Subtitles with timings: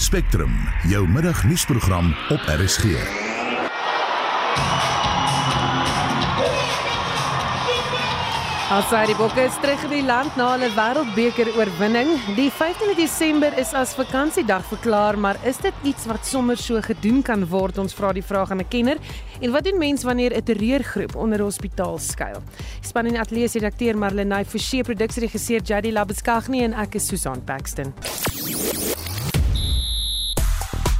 [0.00, 0.52] Spectrum,
[0.88, 2.84] jou middagnuusprogram op RSG.
[8.70, 12.14] Alsaai die Bokke is terug in die land na hulle Wêreldbeker oorwinning.
[12.38, 17.20] Die 15de Desember is as vakansiedag verklaar, maar is dit iets wat sommer so gedoen
[17.20, 17.82] kan word?
[17.84, 18.96] Ons vra die vraag aan 'n kenner.
[19.40, 22.42] En wat doen mense wanneer 'n terreurgroep onder 'n hospitaal skuil?
[22.80, 27.92] Span in ateljee se redakteur Marlenae Forsie, produksieregisseur Jady Labuskaghni en ek is Susan Paxton.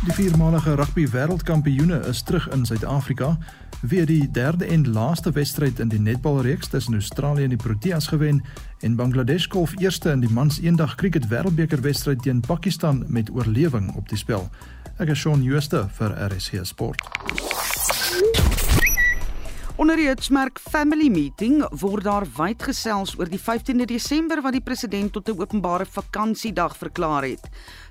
[0.00, 3.34] Die viermalige rugby wêreldkampioene is terug in Suid-Afrika
[3.80, 8.40] weer die derde en laaste wedstryd in die netbalreeks tussen Australië en die Proteas gewen
[8.80, 13.92] en Bangladesh kolf eerste in die mans eendag cricket wêreldbeker wedstryd teen Pakistan met oorlewing
[13.96, 14.48] op die spel.
[14.96, 17.04] Ek is Shaun Jooste vir RSG Sport.
[19.80, 24.64] Onder die hitsmerk Family Meeting word daar wyd gesels oor die 15de Desember wat die
[24.64, 27.48] president tot 'n openbare vakansiedag verklaar het.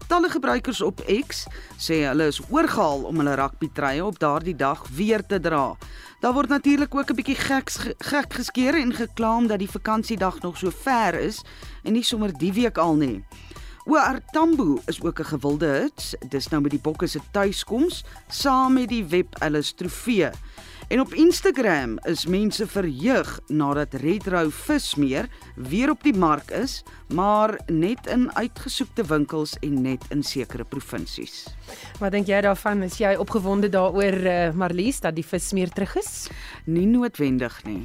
[0.10, 1.44] Talle gebruikers op X
[1.78, 5.76] sê hulle is oorgehaal om hulle rugbytreye op daardie dag weer te dra.
[6.24, 10.58] Daar word natuurlik ook 'n bietjie gek gek geskeer en geklaam dat die vakansiedag nog
[10.58, 11.44] so ver is
[11.84, 13.24] en nie sommer die week al nie.
[13.86, 16.16] Oor Tambo is ook 'n gewilde hits.
[16.30, 20.32] Dis nou met die bokke se tuiskoms saam met die Web Ellis trofee.
[20.90, 26.84] En op Instagram is mense verheug nadat Red Row vismeer weer op die mark is,
[27.14, 31.46] maar net in uitgesoekte winkels en net in sekere provinsies.
[32.00, 32.84] Wat dink jy daarvan?
[32.84, 36.28] Is jy opgewonde daaroor uh, Marlies dat die vismeer terug is?
[36.76, 37.82] Nie noodwendig nie.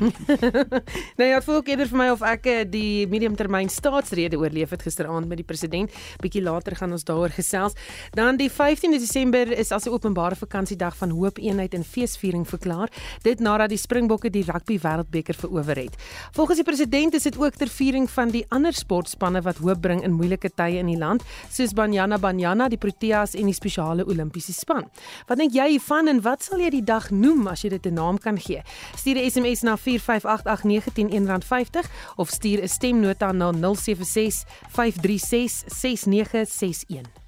[1.19, 4.85] nou ja, voel ek eerder vir my of ek eh, die mediumtermyn staatsrede oorleef het
[4.87, 5.93] gisteraand met die president.
[6.23, 7.77] Bietjie later gaan ons daaroor gesels.
[8.15, 12.91] Dan die 15de Desember is as 'n openbare vakansiedag van hoop, eenheid en feesviering verklaar.
[13.23, 15.97] Dit nadat die Springbokke die rugby wêreldbeker verower het.
[16.33, 20.03] Volgens die president is dit ook ter viering van die ander sportspanne wat hoop bring
[20.03, 24.53] in moeilike tye in die land, soos Banyana Banyana, die Proteas en die spesiale Olimpiese
[24.53, 24.87] span.
[25.29, 27.95] Wat dink jy hiervan en wat sal jy die dag noem as jy dit 'n
[27.95, 28.63] naam kan gee?
[28.97, 37.25] Stuur 'n SMS na 4588919 R50 of stuur 'n stemnota na 076 536 6961.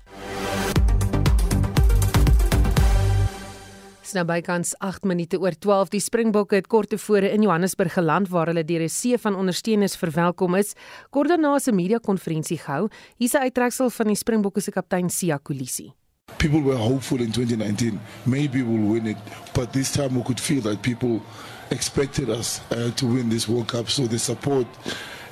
[4.16, 8.48] Nou bykans 8 minute oor 12 die Springbokke het kort tevore in Johannesburg geland waar
[8.48, 10.74] hulle deur 'n see van ondersteuners verwelkom is.
[11.10, 12.88] Kort daarna 'n media-konferensie gehou.
[13.18, 15.92] Hier's 'n uittreksel van die Springbokke se kaptein Sia Kolisi.
[16.38, 19.16] People were hopeful in 2019 maybe we'll win it,
[19.54, 21.22] but this time we could feel that people
[21.70, 23.88] expected us uh, to win this World Cup.
[23.88, 24.66] So the support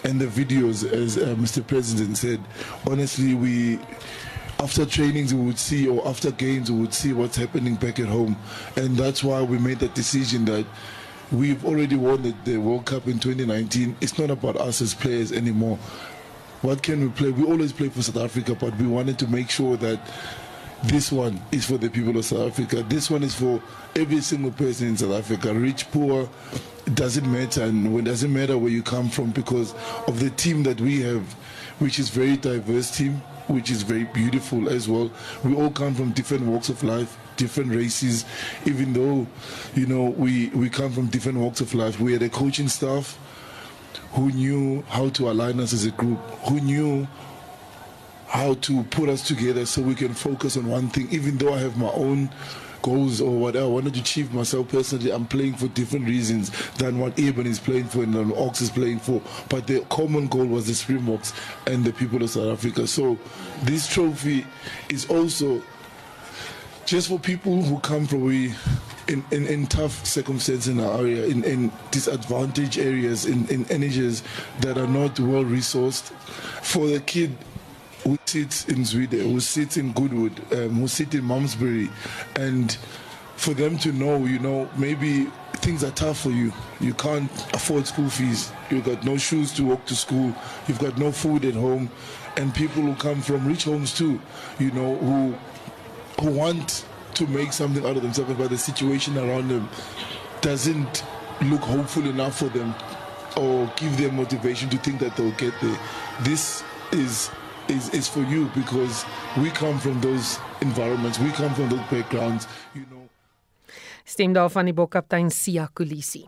[0.04, 1.66] and the videos as uh, Mr.
[1.66, 2.40] President said
[2.88, 3.78] honestly we
[4.60, 8.06] after trainings we would see or after games we would see what's happening back at
[8.06, 8.36] home.
[8.76, 10.64] And that's why we made that decision that
[11.32, 15.32] we've already won the, the World Cup in 2019 it's not about us as players
[15.32, 15.76] anymore.
[16.62, 17.30] What can we play?
[17.30, 20.00] We always play for South Africa but we wanted to make sure that
[20.86, 23.62] this one is for the people of South Africa this one is for
[23.96, 26.28] every single person in South Africa rich poor
[26.86, 29.74] it doesn't matter and it doesn't matter where you come from because
[30.06, 31.22] of the team that we have
[31.78, 35.10] which is very diverse team which is very beautiful as well.
[35.44, 38.24] We all come from different walks of life, different races,
[38.64, 39.26] even though,
[39.74, 42.00] you know, we, we come from different walks of life.
[42.00, 43.18] We had a coaching staff
[44.12, 46.18] who knew how to align us as a group,
[46.48, 47.06] who knew
[48.34, 51.58] how to put us together so we can focus on one thing, even though I
[51.58, 52.28] have my own
[52.82, 56.98] goals or whatever I wanted to achieve myself personally, I'm playing for different reasons than
[56.98, 59.22] what Eben is playing for and Ox is playing for.
[59.48, 61.32] But the common goal was the Springboks
[61.68, 62.88] and the people of South Africa.
[62.88, 63.16] So
[63.62, 64.44] this trophy
[64.88, 65.62] is also
[66.86, 68.52] just for people who come from we
[69.06, 74.24] in, in, in tough circumstances in our area, in, in disadvantaged areas, in, in energies
[74.58, 76.10] that are not well resourced.
[76.64, 77.36] For the kid
[78.04, 81.90] who sits in Sweden, who sits in Goodwood, um, who sits in Malmesbury,
[82.36, 82.72] and
[83.36, 85.24] for them to know, you know, maybe
[85.56, 86.52] things are tough for you.
[86.80, 88.52] You can't afford school fees.
[88.70, 90.34] You've got no shoes to walk to school.
[90.68, 91.90] You've got no food at home,
[92.36, 94.20] and people who come from rich homes too,
[94.58, 95.34] you know, who
[96.20, 96.84] who want
[97.14, 99.68] to make something out of themselves, but the situation around them
[100.40, 101.04] doesn't
[101.42, 102.74] look hopeful enough for them
[103.36, 105.78] or give them motivation to think that they'll get there.
[106.22, 106.62] This
[106.92, 107.30] is
[107.68, 109.04] is, is for you because
[109.36, 113.08] we come from those environments, we come from those backgrounds, you know.
[114.04, 116.24] Stem daar van die bokkaptein Sia Kolisi.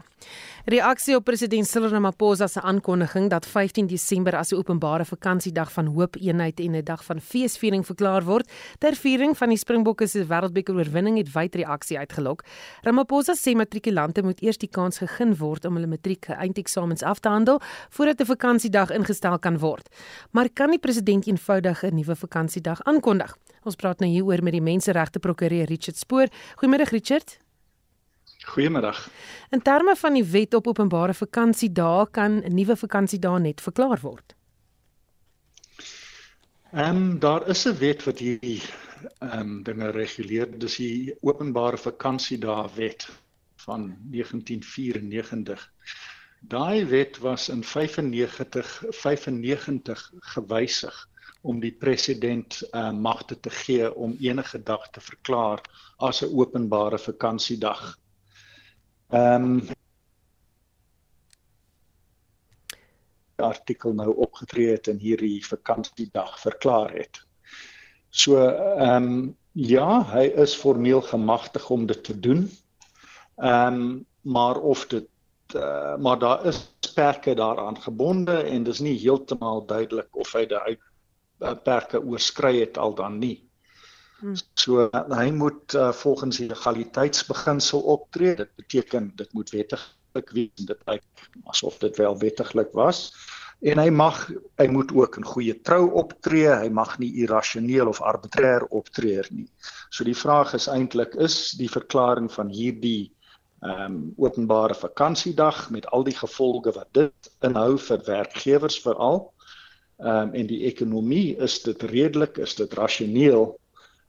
[0.66, 5.86] Reaksie op president Cyril Ramaphosa se aankondiging dat 15 Desember as 'n openbare vakansiedag van
[5.86, 10.26] hoop, eenheid en 'n dag van feesviering verklaar word, ter viering van die Springbokke se
[10.26, 12.42] wêreldbeker oorwinning het wyd reaksie uitgelok.
[12.82, 17.28] Ramaphosa sê matrikulante moet eers die kans gegee word om hulle matriek eindeksamens af te
[17.28, 19.88] handel voordat 'n vakansiedag ingestel kan word.
[20.32, 23.36] Maar kan die president eenvoudig 'n nuwe vakansiedag aankondig?
[23.62, 26.26] Ons praat nou hieroor met die menseregte prokureur Richard Spoor.
[26.56, 27.45] Goeiemôre Richard.
[28.46, 29.08] Goeiemiddag.
[29.50, 34.34] In terme van die wet op openbare vakansiedae kan 'n nuwe vakansiedag net verklaar word.
[36.72, 38.62] Ehm um, daar is 'n wet wat hierdie
[39.18, 40.58] ehm um, dinge reguleer.
[40.58, 43.08] Dis die openbare vakansiedae wet
[43.66, 45.72] van 1994.
[46.40, 51.08] Daai wet was in 95 95 gewysig
[51.42, 55.60] om die president uh, magte te gee om enige dag te verklaar
[55.96, 57.98] as 'n openbare vakansiedag.
[59.08, 59.60] Ehm um,
[63.36, 67.20] artikel nou opgetree het en hierdie vakansiedag verklaar het.
[68.10, 72.50] So ehm um, ja, hy is formeel gemagtig om dit te doen.
[73.36, 75.08] Ehm um, maar of dit
[75.54, 80.76] uh, maar daar is perke daaraan gebonde en dis nie heeltemal duidelik of hy daai
[81.38, 83.45] uh, perke oorskry het al dan nie.
[84.20, 84.36] Hmm.
[84.54, 88.34] So hy moet uh, volgens die legaliteitsbeginsel optree.
[88.36, 90.66] Dit beteken dit moet wettiglik wees.
[90.68, 93.10] Dit lyk asof dit wel wettiglik was.
[93.60, 94.22] En hy mag
[94.60, 96.48] hy moet ook in goeie trou optree.
[96.48, 99.48] Hy mag nie irrasioneel of arbitrêr optree nie.
[99.90, 103.12] So die vraag is eintlik is die verklaring van hierdie
[103.64, 109.32] ehm um, openbare vakansiedag met al die gevolge wat dit inhou vir werkgewers veral
[109.96, 113.54] ehm um, en die ekonomie is dit redelik is dit rasioneel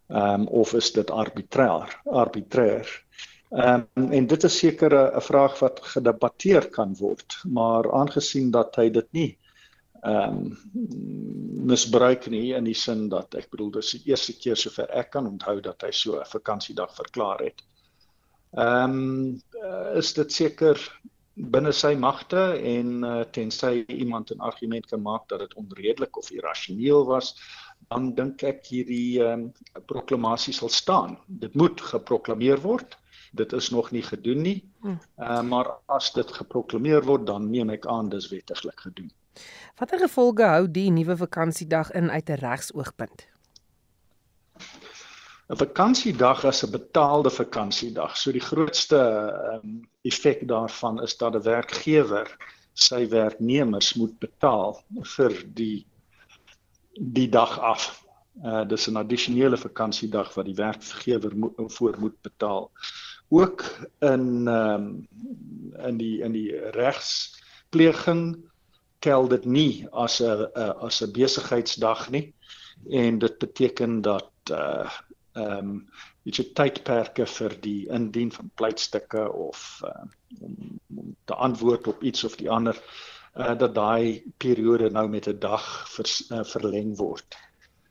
[0.08, 2.88] ehm um, of is dit arbitrair arbitrair
[3.52, 8.76] ehm um, en dit is seker 'n vraag wat gedebatteer kan word maar aangesien dat
[8.76, 9.32] hy dit nie
[10.02, 10.58] ehm um,
[11.68, 15.28] misbruik nie in die sin dat ek bedoel dis die eerste keer sover ek kan
[15.28, 17.64] onthou dat hy so 'n vakansiedag verklaar het.
[18.56, 19.42] Ehm um,
[19.98, 20.80] is dit seker
[21.38, 26.32] binne sy magte en uh, tensy iemand 'n argument kan maak dat dit onredelik of
[26.32, 27.36] irrasioneel was
[27.88, 29.52] dan dink ek hierdie um,
[29.88, 31.18] proklamasie sal staan.
[31.28, 32.98] Dit moet geproklameer word.
[33.32, 34.60] Dit is nog nie gedoen nie.
[34.84, 39.12] Uh, maar as dit geproklameer word, dan neem ek aan dis wettiglik gedoen.
[39.78, 43.28] Watter gevolge hou die nuwe vakansiedag in uit 'n regsoogpunt?
[45.48, 48.18] 'n Vakansiedag is 'n betaalde vakansiedag.
[48.18, 49.00] So die grootste
[49.54, 52.28] um, effek daarvan is dat 'n werkgewer
[52.74, 54.84] sy werknemers moet betaal
[55.16, 55.86] vir die
[57.00, 58.06] die dag af.
[58.44, 62.72] Uh dis 'n addisionele vakansiedag wat die werkgewer moet voor moet betaal.
[63.30, 63.64] Ook
[64.00, 65.08] in ehm um,
[65.86, 68.38] in die in die regspleging
[69.00, 72.34] tel dit nie as 'n as 'n besigheidsdag nie
[72.90, 74.92] en dit beteken dat uh
[75.38, 75.90] ehm um,
[76.24, 80.04] iets tydperke vir die indien van pleitstukke of uh,
[80.42, 80.56] om,
[80.98, 82.82] om te antwoord op iets of die ander
[83.38, 87.38] uh dat daai periode nou met 'n dag vers, uh, verleng word.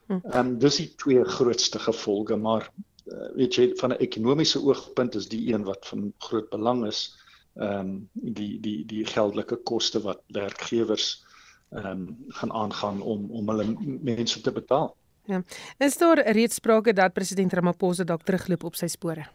[0.07, 0.13] Hm.
[0.13, 2.71] Ehm um, dis die twee grootste gevolge, maar
[3.07, 7.17] uh, weet jy van 'n ekonomiese oogpunt is die een wat van groot belang is,
[7.55, 11.25] ehm um, die die die geldelike koste wat werkgewers
[11.71, 14.95] ehm um, gaan aangaan om om hulle mense te betaal.
[15.27, 15.43] Ja.
[15.79, 19.27] Is daar reeds sprake dat president Ramaphosa dalk terugloop op sy spore?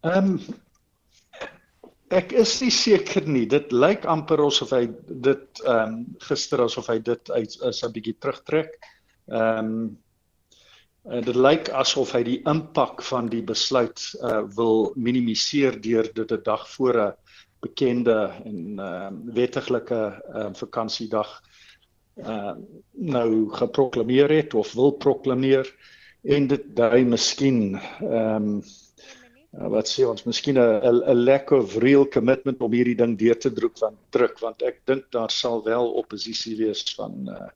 [0.00, 0.40] Ehm um,
[2.08, 3.44] Ek is nie seker nie.
[3.46, 7.92] Dit lyk amper asof hy dit ehm um, gister asof hy dit uit is 'n
[7.92, 8.78] bietjie terugtrek.
[9.28, 9.98] Ehm um,
[11.24, 16.42] dit lyk asof hy die impak van die besluit uh wil minimiseer deur dit 'n
[16.44, 17.12] dag voor 'n
[17.60, 20.00] bekende en ehm uh, wettiglike
[20.32, 21.30] ehm uh, vakansiedag
[22.16, 22.56] uh
[22.92, 25.68] nou geproklaameer het of wil proklameer
[26.24, 28.62] en dit dui miskien ehm um,
[29.56, 33.38] uh, wat sê ons miskien 'n 'n lack of real commitment om hierdie ding deur
[33.38, 37.48] te druk van druk want ek dink daar sal wel oppositie wees van uh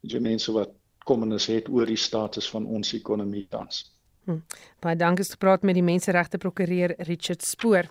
[0.00, 0.70] die mense wat
[1.04, 3.90] kommenis het oor die status van ons ekonomie tans.
[4.28, 4.42] Hm.
[4.84, 7.88] Baie dankie het gepraat met die menseregte prokureur Richard Spoor.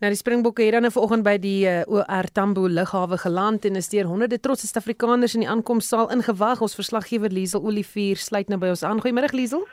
[0.00, 3.76] Nou die Springbokke het dan nou vanoggend by die uh, OR Tambo lughawe geland en
[3.76, 6.62] is deur honderde trotse Suid-Afrikaners in die aankomsaal ingewag.
[6.64, 9.02] Ons verslaggewer Liesel Olivier sluit nou by ons aan.
[9.04, 9.66] Goeiemôre Liesel.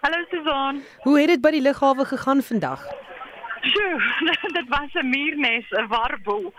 [0.00, 0.82] Hallo Susan.
[1.02, 2.84] Hoe het dit by die lughawe gegaan vandag?
[3.60, 3.96] Sjoe,
[4.58, 6.52] dit was 'n muurnes, 'n warboel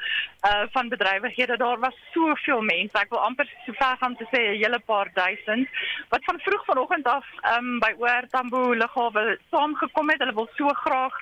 [0.50, 1.58] uh van bedrywighede.
[1.58, 2.98] Daar was soveel mense.
[2.98, 5.68] Ek wil amper so ver gaan te sê 'n hele paar duisend
[6.10, 7.26] wat van vroeg vanoggend af
[7.58, 10.20] um by Oor Tambo lughawe saamgekom het.
[10.20, 11.16] Hulle wil so graag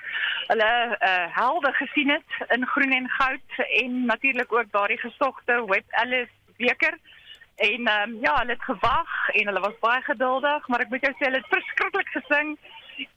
[0.46, 3.50] hulle uh helde gesien het in groen en goud
[3.82, 6.98] en natuurlik ook daardie gesogte Web Alice beker.
[7.60, 11.02] En ehm um, ja, hulle het gewag en hulle was baie geduldig, maar ek moet
[11.04, 12.54] jou sê hulle het verskriklik gesing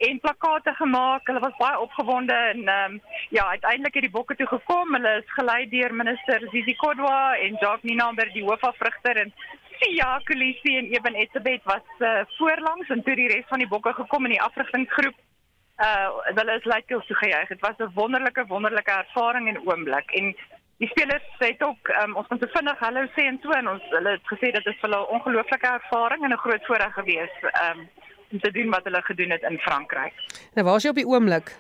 [0.08, 1.28] en plakate gemaak.
[1.28, 4.96] Hulle was baie opgewonde en ehm um, ja, uiteindelik het die bokke toe gekom.
[4.98, 9.32] Hulle is gelei deur minister Zizi Kodwa en Jacques Ninaber die hoofafrigter en
[9.80, 13.94] Sia Kolisi en Eben Etzebeth was uh, voorlangs en toe die res van die bokke
[13.94, 15.16] gekom in die afrigtingsgroep.
[15.88, 17.48] Uh hulle is lekker so gejuig.
[17.48, 20.36] Dit was 'n wonderlike wonderlike ervaring en oomblik en
[20.78, 24.16] die spelers het ook um, ons te vinnig hallo sê en toe en ons hulle
[24.16, 27.90] het gesê dit is vir hulle 'n ongelooflike ervaring en 'n groot voorreg gewees um,
[28.32, 30.14] om te doen wat hulle gedoen het in Frankryk.
[30.54, 31.56] Nou waar is jy op die oomblik?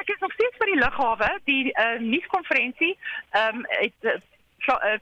[0.00, 1.40] Ek is nog steeds by die lughawe.
[1.44, 2.98] Die uh, nuuskonferensie
[3.30, 4.20] ehm um, het uh,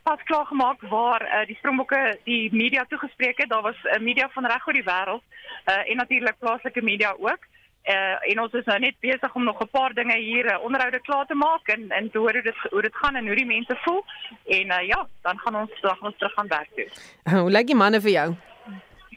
[0.03, 3.49] pas klaar gemaak waar uh, die Springbokke die media toegespreek het.
[3.49, 5.23] Daar was 'n uh, media van reg oor die wêreld
[5.67, 7.43] uh, en natuurlik plaaslike media ook.
[7.89, 11.01] Uh, en ons is nou net besig om nog 'n paar dinge hier uh, onderhoude
[11.01, 13.47] klaar te maak en en te hoor hoe dit hoe dit gaan en hoe die
[13.47, 14.05] mense voel.
[14.47, 16.89] En uh, ja, dan gaan ons dan gaan ons terug gaan werk toe.
[17.41, 18.35] Hoe lyk die manne vir jou?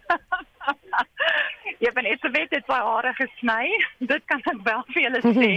[1.83, 3.83] Jy ben weet dit baie hare gesny.
[4.11, 5.51] Dit kan ek wel vir julle sê.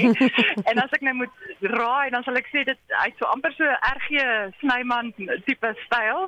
[0.64, 3.64] en as ek nou moet raai, dan sal ek sê dit hy't so amper so
[3.92, 4.24] RG
[4.60, 5.12] Snyman
[5.46, 6.26] tipe styl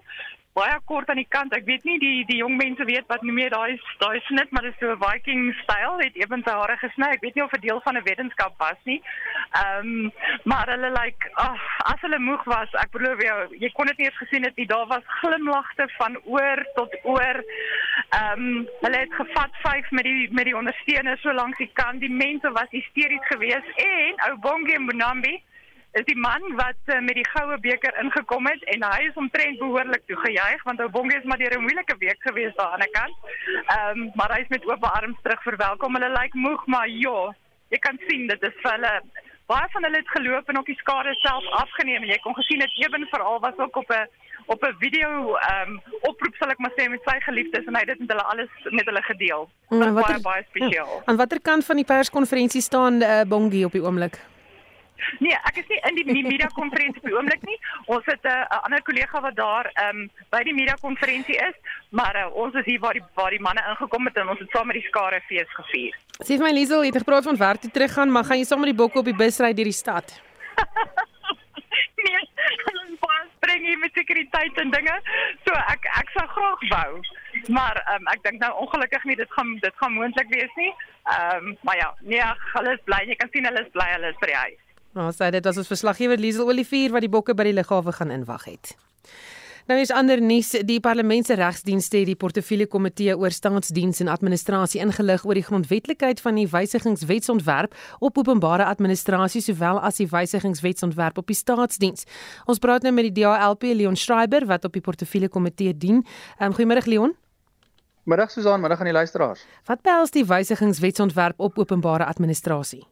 [0.59, 1.55] baie kort aan die kant.
[1.57, 4.67] Ek weet nie die die jong mense weet wat nie meer daai daai snit, maar
[4.67, 5.99] dit is so 'n Viking styl.
[6.03, 7.11] Het ewen sy hare gesny.
[7.15, 9.00] Ek weet nie of dit deel van 'n wetenskap was nie.
[9.62, 10.12] Ehm um,
[10.45, 11.62] maar hulle lyk like, ag
[11.93, 14.67] as hulle moeg was, ek belowe jou, jy kon dit nie eens gesien het nie.
[14.67, 17.37] Daar was glimlagte van oor tot oor.
[18.11, 22.00] Ehm um, hulle het gevat vyf met die met die ondersteuners so langs die kant.
[22.00, 25.43] Die mense was hysteries geweest en ou Bongie Mbonambi
[25.92, 29.59] is die man wat uh, met die goue beker ingekom het en hy is omtrent
[29.59, 33.16] behoorlik toegejuig want Obonge is maar deur 'n moeilike week gewees daar aan die kant.
[33.66, 35.95] Ehm um, maar hy is met oop arms terug verwelkom.
[35.95, 37.35] Hulle lyk like moeg maar ja,
[37.68, 38.95] jy kan sien dit is vir hulle
[39.49, 42.59] baie van hulle het geloop en ook die skade self afgeneem en jy kon gesien
[42.64, 44.07] dit ewen veral was ook op 'n
[44.47, 47.80] op 'n video ehm um, oproep sal ek maar sê met sy geliefdes en hy
[47.80, 49.50] het dit met hulle alles met hulle gedeel.
[49.68, 51.02] Dit was baie baie spesiaal.
[51.04, 54.21] Aan watter kant van die perskonferensie staan uh, Bongie op die oomblik?
[55.19, 57.59] Nee, ek is nie in die media konferensie op die oomblik nie.
[57.87, 61.37] Ons het eh, 'n uh, ander kollega wat daar ehm um, by die media konferensie
[61.49, 61.57] is,
[61.90, 64.50] maar uh, ons is hier waar die waar die manne ingekom het en ons het
[64.50, 65.95] saam met die skare fees gevier.
[66.23, 68.45] Sê vir my Liesel, jy het gepraat van werk toe terug gaan, maar gaan jy
[68.45, 70.21] saam met die bokke op die bus ry deur die stad?
[72.05, 72.21] nee,
[72.73, 74.97] ons pas bring hier met sekuriteit en dinge.
[75.47, 77.00] So ek ek sou graag wou,
[77.49, 80.73] maar ehm um, ek dink nou ongelukkig nie dit gaan dit gaan moontlik wees nie.
[81.17, 83.05] Ehm um, maar ja, nee, hulle is bly.
[83.07, 84.64] Jy kan sien hulle is bly, hulle is by die huis.
[84.97, 88.14] Nou, sê dit was ons verslaggewer Liesel Olivier wat die bokke by die lughawe gaan
[88.14, 88.76] inwag het.
[89.68, 94.09] Nou is ander nuus, die Parlement se regsdienste het die portefeulje komitee oor staatsdiens en
[94.09, 101.21] administrasie ingelig oor die grondwetlikheid van die wysigingswetsontwerp op openbare administrasie sowel as die wysigingswetsontwerp
[101.21, 102.09] op die staatsdiens.
[102.49, 106.00] Ons praat nou met die DALP Leon Schreiber wat op die portefeulje komitee dien.
[106.40, 107.12] Um, Goeiemôre Leon.
[108.09, 109.45] Middag Susan, middag aan die luisteraars.
[109.68, 112.87] Wat behels die wysigingswetsontwerp op openbare administrasie?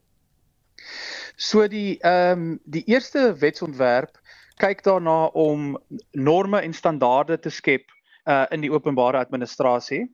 [1.36, 4.16] So die ehm um, die eerste wetsontwerp
[4.56, 5.76] kyk daarna om
[6.12, 7.84] norme en standaarde te skep
[8.24, 10.06] uh in die openbare administrasie.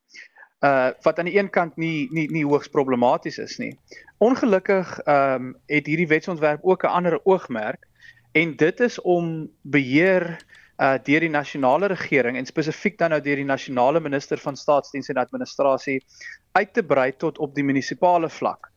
[0.66, 3.78] Uh wat aan die een kant nie nie nie hoogs problematies is nie.
[4.18, 7.86] Ongelukkig ehm um, het hierdie wetsontwerp ook 'n ander oogmerk
[8.32, 10.36] en dit is om beheer
[10.82, 15.08] uh deur die nasionale regering en spesifiek dan nou deur die nasionale minister van staatsdiens
[15.08, 16.02] en administrasie
[16.52, 18.72] uit te brei tot op die munisipale vlak.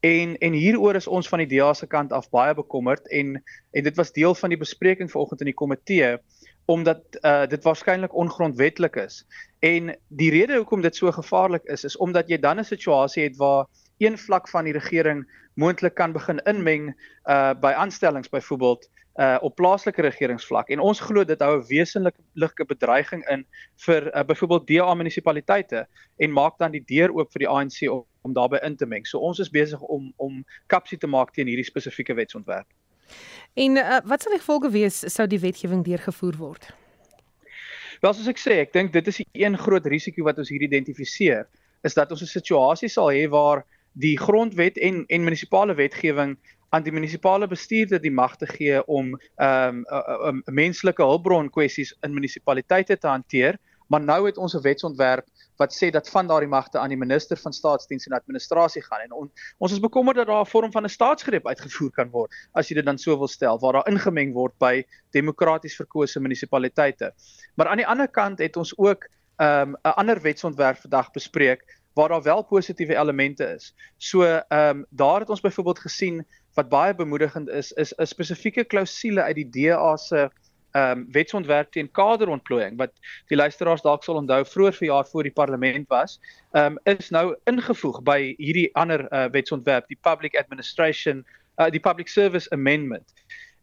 [0.00, 3.34] En en hieroor is ons van die DA se kant af baie bekommerd en
[3.70, 6.16] en dit was deel van die bespreking vanoggend in die komitee
[6.64, 9.26] omdat uh, dit waarskynlik ongrondwettig is.
[9.58, 13.36] En die rede hoekom dit so gevaarlik is is omdat jy dan 'n situasie het
[13.36, 13.66] waar
[13.98, 16.94] een vlak van die regering moontlik kan begin inmeng
[17.26, 18.88] uh by aanstellings byvoorbeeld
[19.20, 23.44] uh op plaaslike regeringsvlak en ons glo dit hou 'n wesenlike bedreiging in
[23.86, 25.86] vir uh, byvoorbeeld DA munisipaliteite
[26.16, 29.04] en maak dan die deur oop vir die ANC om, om daarbey in te meng.
[29.06, 32.66] So ons is besig om om kapsie te maak teen hierdie spesifieke wetsontwerp.
[33.54, 36.70] En uh, wat sal die gevolge wees sou die wetgewing deurgevoer word?
[38.00, 40.62] Wel soos ek sê, ek dink dit is die een groot risiko wat ons hier
[40.62, 41.44] identifiseer,
[41.84, 46.38] is dat ons 'n situasie sal hê waar die grondwet en en munisipale wetgewing
[46.70, 51.50] aan die munisipale bestuurder die mag te gee om ehm um, uh, uh, menslike hulpbron
[51.50, 53.58] kwessies in munisipaliteite te hanteer,
[53.90, 55.26] maar nou het ons 'n wetsontwerp
[55.58, 59.12] wat sê dat van daardie magte aan die minister van staatsdiens en administrasie gaan en
[59.12, 62.68] on, ons is bekommerd dat daar 'n vorm van 'n staatsgreep uitgevoer kan word as
[62.68, 67.12] jy dit dan so wil stel waar daar ingemeng word by demokraties verkose munisipaliteite.
[67.54, 71.80] Maar aan die ander kant het ons ook ehm um, 'n ander wetsontwerp vandag bespreek
[71.94, 73.74] waar daar wel positiewe elemente is.
[73.96, 78.64] So ehm um, daar het ons byvoorbeeld gesien wat baie bemoedigend is is 'n spesifieke
[78.64, 80.28] klousule uit die DA se
[80.72, 82.92] ehm um, wetsontwerp teen kaderontplooiing wat
[83.26, 86.20] die luisteraars dalk sal onthou vroeër verjaar voor die parlement was,
[86.52, 91.24] ehm um, is nou ingevoeg by hierdie ander uh, wetsontwerp, die Public Administration
[91.58, 93.14] uh, die Public Service Amendment.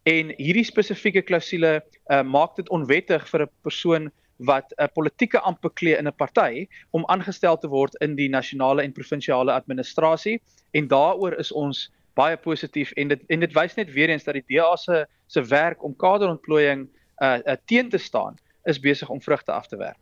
[0.02, 5.60] En hierdie spesifieke klousule uh, maak dit onwettig vir 'n persoon wat 'n politieke amp
[5.60, 10.40] beklee in 'n party om aangestel te word in die nasionale en provinsiale administrasie
[10.72, 14.38] en daaroor is ons baie positief en dit en dit wys net weer eens dat
[14.38, 16.88] die DA se se werk om kaderontplooiing
[17.22, 19.98] uh, uh teen te staan is besig om vrugte af te werp.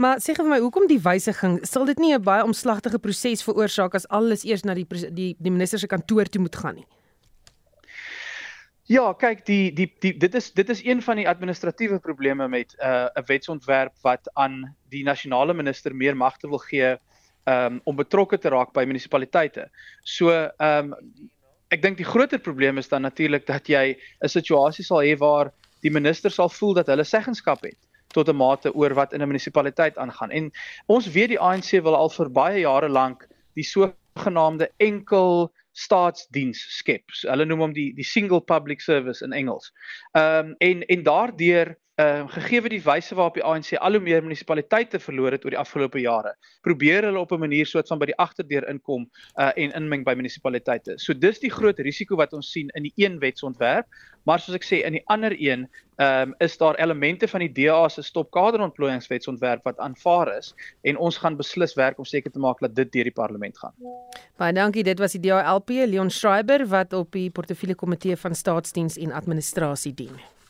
[0.00, 1.60] Maar sê vir my, hoekom die wysiging?
[1.68, 5.52] Sal dit nie 'n baie omslagtige proses veroorsaak as alles eers na die die die
[5.52, 6.86] minister se kantoor toe moet gaan nie?
[8.90, 12.74] Ja, kyk, die die die dit is dit is een van die administratiewe probleme met
[12.78, 16.96] 'n uh, 'n wetsontwerp wat aan die nasionale minister meer magte wil gee
[17.44, 19.70] um, om betrokke te raak by munisipaliteite.
[20.02, 21.30] So, ehm um,
[21.72, 25.52] ek dink die groter probleem is dan natuurlik dat jy 'n situasie sal hê waar
[25.82, 27.78] die minister sal voel dat hulle seggenskap het
[28.12, 30.30] tot 'n mate oor wat in 'n munisipaliteit aangaan.
[30.30, 30.52] En
[30.86, 37.02] ons weet die ANC wil al vir baie jare lank die sogenaamde enkel staatsdiens skep.
[37.06, 39.72] So, hulle noem hom die die single public service in Engels.
[40.12, 44.00] Ehm um, en en daardeur ehm uh, gegee die wyse waarop die ANC al hoe
[44.00, 46.30] meer munisipaliteite verloor het oor die afgelope jare,
[46.64, 50.14] probeer hulle op 'n manier soort van by die agterdeur inkom uh en inmeng by
[50.14, 50.96] munisipaliteite.
[50.96, 53.86] So dis die groot risiko wat ons sien in die een wetsontwerp,
[54.24, 55.68] maar soos ek sê in die ander een,
[55.98, 61.18] ehm um, is daar elemente van die DA se stopkaderontplooiingswetsontwerp wat aanvaar is en ons
[61.18, 63.74] gaan beslis werk om seker te maak dat dit deur die parlement gaan.
[64.36, 68.96] Baie dankie, dit was die DA-LP Leon Schreiber wat op die portefeulje komitee van staatsdiens
[68.96, 70.41] en administrasie dien.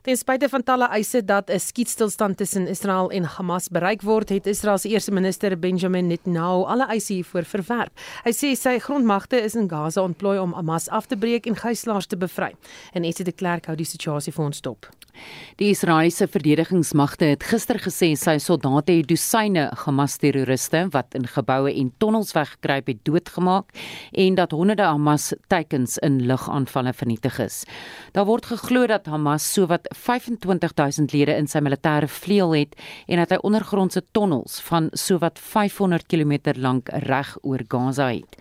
[0.00, 4.46] Ten spyte van talle eise dat 'n skietstilstand tussen Israel en Hamas bereik word, het
[4.46, 7.92] Israel se eerste minister Benjamin Netanyahu alle eise hiervoor verwerp.
[8.24, 12.06] Hy sê sy grondmagte is in Gaza ontplooi om Hamas af te breek en gijslaers
[12.06, 12.54] te bevry.
[12.92, 14.86] En Esie de Klerk hou die situasie vir ons dop.
[15.60, 21.90] Die Israeliese verdedigingsmagte het gister gesê sy soldate het dosyne Hamas-terroriste wat in geboue en
[22.00, 23.74] tonnels weggekruip het doodgemaak
[24.24, 27.64] en dat honderde Hamas-teikens in lugaanvalle vernietig is.
[28.16, 33.34] Daar word geglo dat Hamas sowat 25000 lede in sy militêre vleuel het en dat
[33.34, 38.38] hy ondergrondse tonnels van sowat 500 km lank reg oor Gaza het.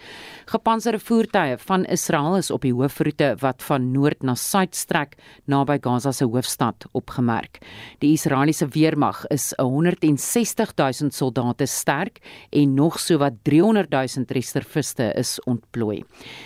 [0.49, 5.77] Gepantserde voertuie van Israel is op die hoofroete wat van noord na suid strek naby
[5.81, 7.59] Gaza se hoofstad opgemerk.
[8.01, 15.37] Die Israeliese weermag is 160 000 soldate sterk en nog sowat 300 000 reserviste is
[15.45, 16.03] ontplooi.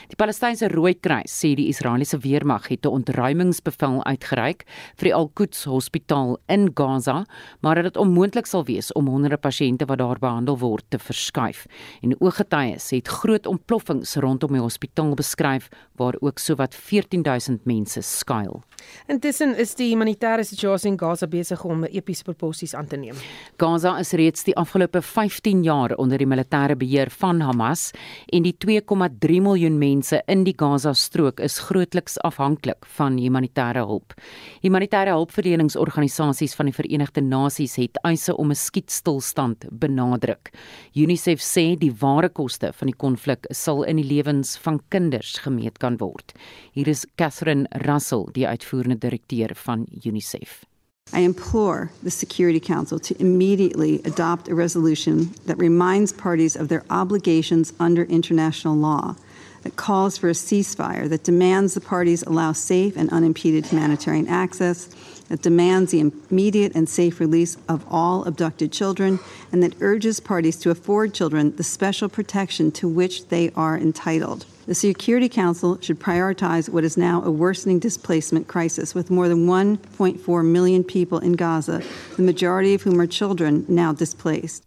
[0.07, 4.65] Die Palestynse Rooikruis sê die Israeliese weermag het 'n ontruimingsbevel uitgereik
[4.99, 7.23] vir die Al-Quds Hospitaal in Gaza,
[7.61, 11.65] maar dat dit onmoontlik sal wees om honderde pasiënte wat daar behandel word te verskuif.
[12.01, 18.63] En ooggetuies het groot ontploffings rondom die hospitaal beskryf waar ook sowat 14000 mense skuil.
[19.07, 23.17] Intussen is die humanitêre situasie in Gaza besig om epiese proporsies aan te neem.
[23.61, 27.91] Gaza is reeds die afgelope 15 jaar onder die militêre beheer van Hamas
[28.33, 34.15] en die 2,3 miljoen mense in die Gaza-strook is grootliks afhanklik van humanitêre hulp.
[34.63, 40.51] Humanitêre hulpverleningsorganisasies van die Verenigde Nasies het eise om 'n skietstilstand benadruk.
[40.95, 45.79] UNICEF sê die ware koste van die konflik sal in die lewens van kinders gemeet
[45.83, 46.33] kan word.
[46.71, 50.63] Hier is Catherine Russell, die uitvoerende direkteur van UNICEF.
[51.11, 56.83] I implore the Security Council to immediately adopt a resolution that reminds parties of their
[56.89, 59.15] obligations under international law,
[59.63, 64.87] that calls for a ceasefire, that demands the parties allow safe and unimpeded humanitarian access,
[65.27, 65.99] that demands the
[66.31, 69.19] immediate and safe release of all abducted children,
[69.51, 74.45] and that urges parties to afford children the special protection to which they are entitled.
[74.65, 79.45] The Security Council should prioritize what is now a worsening displacement crisis with more than
[79.45, 81.83] 1.4 million people in Gaza,
[82.15, 84.63] the majority of whom are children now displaced.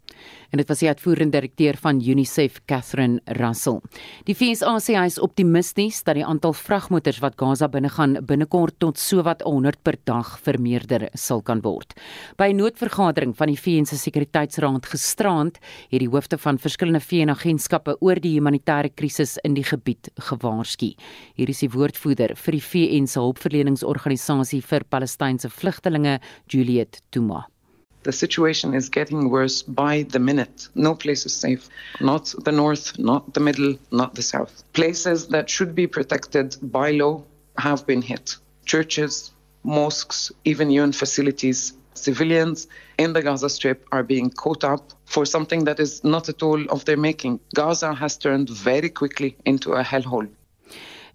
[0.51, 3.81] En dit was die uitvoerende direkteur van UNICEF Catherine Russell.
[4.27, 8.99] Die FSA sê hy is optimisties dat die aantal vragmotors wat Gaza binnegaan binnekort tot
[9.01, 11.93] sowat 100 per dag vermeerder sal kan word.
[12.37, 15.59] By 'n noodvergadering van die VN se Sekuriteitsraad gisterand
[15.91, 20.93] het die hoofde van verskillende VN-agentskappe oor die humanitêre krisis in die gebied gewaarsku.
[21.35, 27.47] Hier is die woordvoerder vir die VN se hulpverleningsorganisasie vir Palestynse vlugtelinge, Juliet Tuma.
[28.07, 30.69] The situation is getting worse by the minute.
[30.73, 31.67] No place is safe.
[31.99, 34.63] Not the north, not the middle, not the south.
[34.71, 37.25] Places that should be protected by law
[37.57, 38.37] have been hit.
[38.63, 39.31] Churches,
[39.65, 41.73] mosques, even UN facilities.
[41.95, 46.41] Civilians in the Gaza Strip are being caught up for something that is not at
[46.41, 47.41] all of their making.
[47.55, 50.29] Gaza has turned very quickly into a hellhole.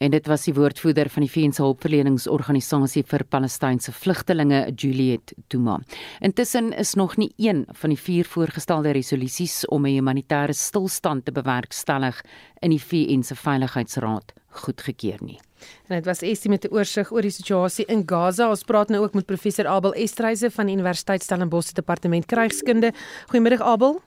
[0.02, 5.76] En dit was die woordvoerder van die VN se hulpverleningsorganisasie vir Palestynse vlugtelinge, Juliet Tuma.
[6.18, 11.32] Intussen is nog nie een van die vier voorgestelde resolusies om 'n humanitêre stilstand te
[11.32, 12.20] bewerkstellig
[12.60, 15.38] in die VN se Veiligheidsraad goedgekeur nie.
[15.86, 18.48] En dit was Estie met 'n oorsig oor die situasie in Gaza.
[18.48, 22.92] Ons praat nou ook met professor Abel Estreise van die Universiteit Stellenbosch se Departement Krygskunde.
[23.26, 24.02] Goeiemiddag Abel.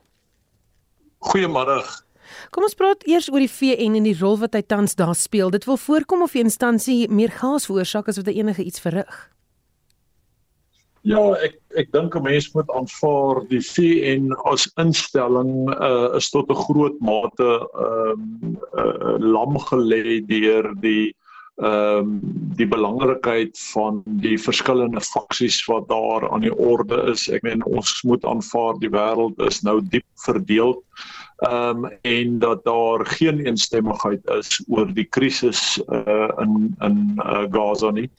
[1.19, 2.04] Goeiemôre.
[2.51, 5.49] Kom ons praat eers oor die VN en die rol wat hy tans daar speel.
[5.49, 9.29] Dit wil voorkom of die instansie meer chaos veroorsaak as wat enige iets verrig.
[11.05, 16.49] Ja, ek ek dink 'n mens moet aanvaar die VN as instelling uh, is tot
[16.49, 21.13] 'n groot mate ehm um, uh, lam gelê deur die
[21.61, 22.19] ehm um,
[22.57, 27.29] die belangrikheid van die verskillende faksies wat daar aan die orde is.
[27.29, 30.73] Ek meen ons moet aanvaar die wêreld is nou diep verdeel.
[31.35, 37.43] Ehm um, en dat daar geen eensstemmigheid is oor die krisis uh, in in uh,
[37.51, 38.09] Gaza nie.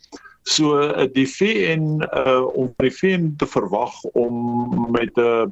[0.42, 5.46] So uh, die VN uh, om die VN te verwag om met 'n uh,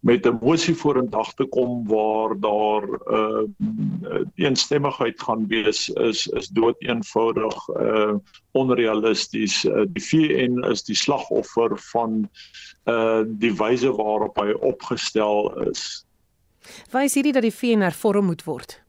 [0.00, 3.56] met 'n mosie vorendag te kom waar daar 'n
[4.02, 8.14] uh, eensstemmigheid gaan wees is is dood eenvoudig uh,
[8.50, 9.64] onrealisties.
[9.64, 12.30] Uh, die VN is die slagoffer van
[12.84, 16.06] uh, die wyse waarop hy opgestel is.
[16.92, 18.80] Wys hierdie dat die VN hervorm moet word.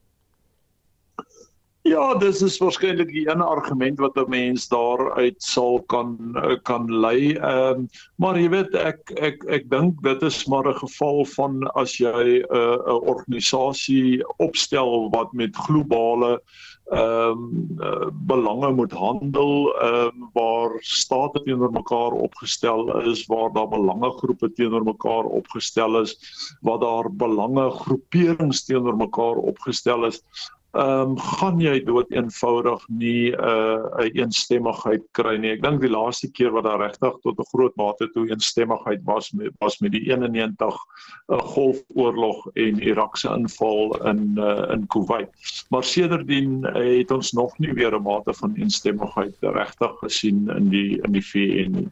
[1.87, 6.17] Ja, dis is waarskynlik die een argument wat 'n mens daaruit sal kan
[6.63, 7.33] kan lei.
[7.33, 11.63] Ehm um, maar jy weet ek ek ek dink dit is maar 'n geval van
[11.73, 16.41] as jy 'n uh, 'n organisasie opstel wat met globale
[16.89, 23.51] ehm um, uh, belange moet handel ehm um, waar state teenoor mekaar opgestel is, waar
[23.53, 26.15] daar belangegroepe teenoor mekaar opgestel is,
[26.61, 30.23] waar daar belangegroeperings teenoor mekaar opgestel is
[30.71, 35.51] ehm um, gaan jy dood eenvoudig nie 'n uh, 'n eensstemmigheid kry nie.
[35.51, 39.31] Ek dink die laaste keer wat daar regtig tot 'n groot mate toe eensstemmigheid was
[39.31, 40.77] met was met die 91
[41.29, 45.29] 'n uh, golfoorlog en Irak se inval in uh, in Kuwait.
[45.69, 50.69] Maar sedertdien uh, het ons nog nie weer 'n mate van eensstemmigheid regtig gesien in
[50.69, 51.89] die in die VN nie.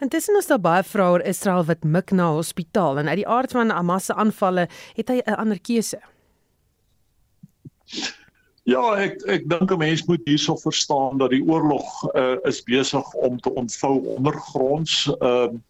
[0.00, 3.52] Intussen is daar baie vroue oor Israel wat mik na hospitaal en uit die aard
[3.52, 6.00] van Hamas se aanvalle het hy 'n ander keuse.
[8.64, 11.84] Ja, ek ek dink 'n mens moet hierso verstaan dat die oorlog
[12.16, 15.04] uh, is besig om te ontvou ondergronds.
[15.18, 15.60] Ehm uh,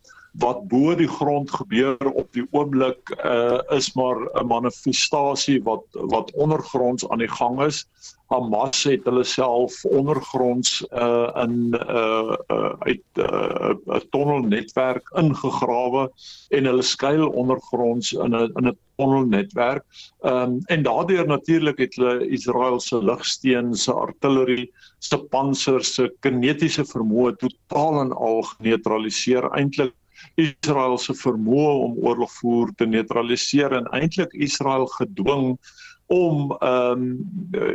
[0.42, 6.32] wat bo die grond gebeur op die oomblik uh, is maar 'n manifestasie wat wat
[6.34, 7.86] ondergronds aan die gang is.
[8.26, 16.10] Hamas het hulle self ondergronds uh, in 'n uh, uh, uit 'n uh, tonnelnetwerk ingegrawe
[16.48, 19.84] en hulle skuil ondergronds in 'n in 'n tonnelnetwerk.
[20.20, 26.14] Ehm um, en daardeur natuurlik het hulle Israel se lugsteen, se artillerie, se pansers, se
[26.20, 29.50] kinetiese vermoë totaal en al geneutraliseer.
[29.50, 29.94] Eintlik
[30.40, 35.56] Israel se vermoë om oorlog voer te neutraliseer en eintlik Israel gedwing
[36.12, 37.04] om ehm um,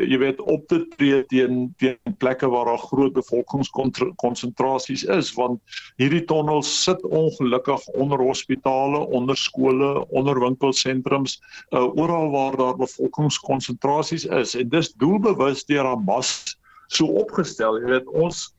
[0.05, 5.61] jy weet op te tree teen teen plekke waar daar groot bevolkingskonsentrasies is want
[5.97, 11.39] hierdie tonnels sit ongelukkig onder hospitale, onder skole, onder winkelsentrums,
[11.71, 17.81] uh, oral waar daar bevolkingskonsentrasies is en dis doelbewus deur Hamas so opgestel.
[17.81, 18.49] Jy weet ons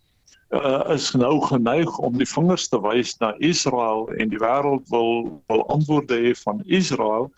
[0.50, 5.42] uh, is nou geneig om die vingers te wys na Israel en die wêreld wil
[5.50, 7.30] wil antwoorde hê van Israel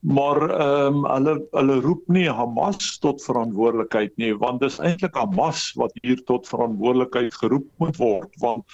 [0.00, 5.66] maar ehm um, hulle hulle roep nie Hamas tot verantwoordelikheid nie want dis eintlik Hamas
[5.76, 8.64] wat hier tot verantwoordelikheid geroep moet word want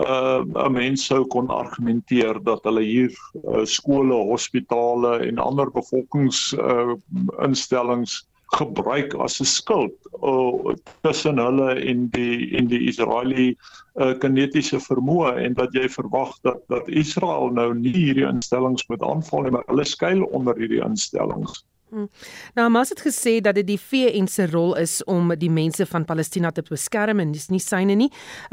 [0.00, 3.12] uh, 'n mens sou kon argumenteer dat hulle hier
[3.44, 6.96] uh, skole, hospitale en ander bevolkings uh,
[7.44, 8.22] instellings
[8.56, 13.56] gebruik as 'n skild uh, tussen hulle en die en die Israeliese
[14.00, 19.02] uh, kinetiese vermoë en dat jy verwag dat dat Israel nou nie hierdie instellings moet
[19.02, 21.64] aanval nie maar hulle skuil onder hierdie instellings.
[21.90, 22.06] Hmm.
[22.54, 26.04] Nou Hamas het gesê dat dit die VN se rol is om die mense van
[26.06, 28.06] Palestina te beskerm en dis nie syne nie.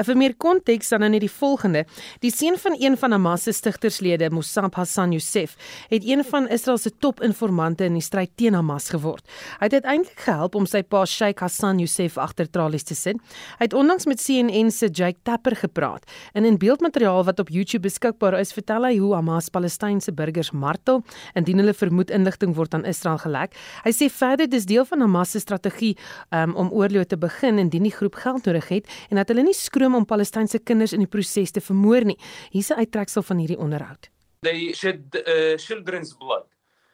[0.07, 1.83] Vir meer konteks dan net die volgende:
[2.25, 5.53] Die seun van een van Hamas se stigterslede, Mossab Hassan Youssef,
[5.91, 9.21] het een van Israel se top-informante in die stryd teen Hamas geword.
[9.59, 13.21] Hy het uiteindelik gehelp om sy pa Sheikh Hassan Youssef agter tralies te sit.
[13.59, 16.09] Hy het onlangs met CNN se Jake Tapper gepraat.
[16.33, 21.03] En in beeldmateriaal wat op YouTube beskikbaar is, vertel hy hoe Hamas Palestynse burgers martel
[21.37, 23.55] indien hulle vermoed inligting word aan Israel gelek.
[23.85, 25.95] Hy sê verder dis deel van Hamas se strategie
[26.31, 29.55] um, om oorlog te begin indien die groep geld nodig het en dat hulle nie
[29.57, 32.17] skroom om Palestynse kinders in die proses te vermoor nie.
[32.51, 34.09] Hier's 'n uittreksel van hierdie onderhoud.
[34.41, 36.45] They shed uh, children's blood.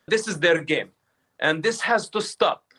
[0.07, 0.91] This is their game
[1.39, 2.73] and this has to stop.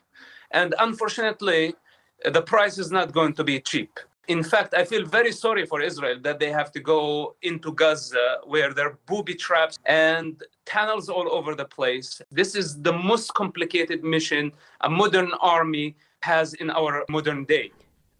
[0.50, 1.74] And unfortunately
[2.22, 4.00] the price is not going to be cheap.
[4.28, 8.38] In fact, I feel very sorry for Israel that they have to go into Gaza
[8.46, 12.22] where there are booby traps and tunnels all over the place.
[12.30, 17.70] This is the most complicated mission a modern army has in our modern day.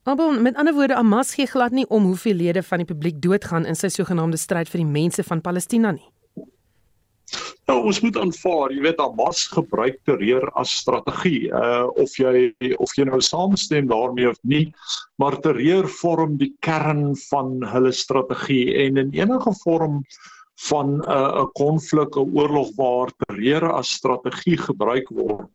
[0.07, 3.65] Abel, met ander woorde, Hamas gee glad nie om hoeveel lede van die publiek doodgaan
[3.65, 6.05] in sy sogenaamde stryd vir die mense van Palestina nie.
[7.71, 11.49] Nou ons moet aanvaar, jy weet Hamas gebruik terreur as strategie.
[11.49, 14.67] Uh of jy of jy nou saamstem daarmee of nie,
[15.23, 20.03] maar terreur vorm die kern van hulle strategie en in enige vorm
[20.69, 25.49] van 'n uh, 'n konflik, 'n oorlog waar terreur as strategie gebruik word,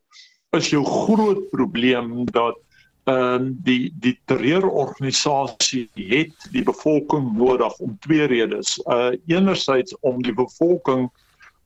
[0.57, 2.57] is jou groot probleem dat
[3.05, 8.77] ehm uh, die die terreurorganisasie het die bevolking nodig om twee redes.
[8.85, 11.09] Uh enerzijds om die bevolking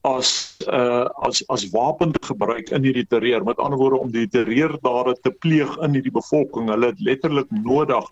[0.03, 3.43] as uh as as wapen gebruik in hierdie terreur.
[3.43, 6.67] Met ander woorde om die terreurdade te pleeg in hierdie bevolking.
[6.69, 8.09] Hulle het letterlik nodig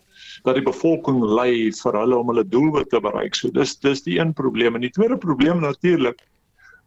[0.48, 3.36] dat die bevolking ly vir hulle om hulle doelwit te bereik.
[3.36, 4.74] So dis dis die een probleem.
[4.74, 6.24] En die tweede probleem natuurlik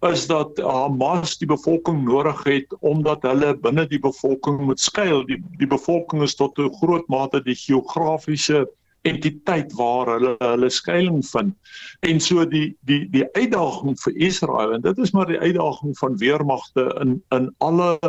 [0.09, 5.21] is dat Hamas die bevolking nodig het omdat hulle binne die bevolking moet skuil.
[5.29, 8.65] Die die bevolking is tot 'n groot mate die geografiese
[9.05, 11.53] entiteit waar hulle hulle skuilings vind.
[11.99, 16.17] En so die die die uitdaging vir Israel en dit is maar die uitdaging van
[16.21, 17.99] weermagte in in alle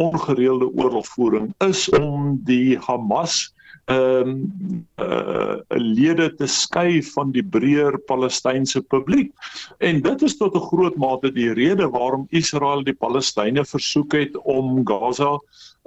[0.00, 3.50] ongereelde oorlogvoering is om die Hamas
[3.90, 9.32] ehm um, uh, lede te skei van die breër Palestynse publiek.
[9.78, 14.36] En dit is tot 'n groot mate die rede waarom Israel die Palestynë versoek het
[14.36, 15.38] om Gaza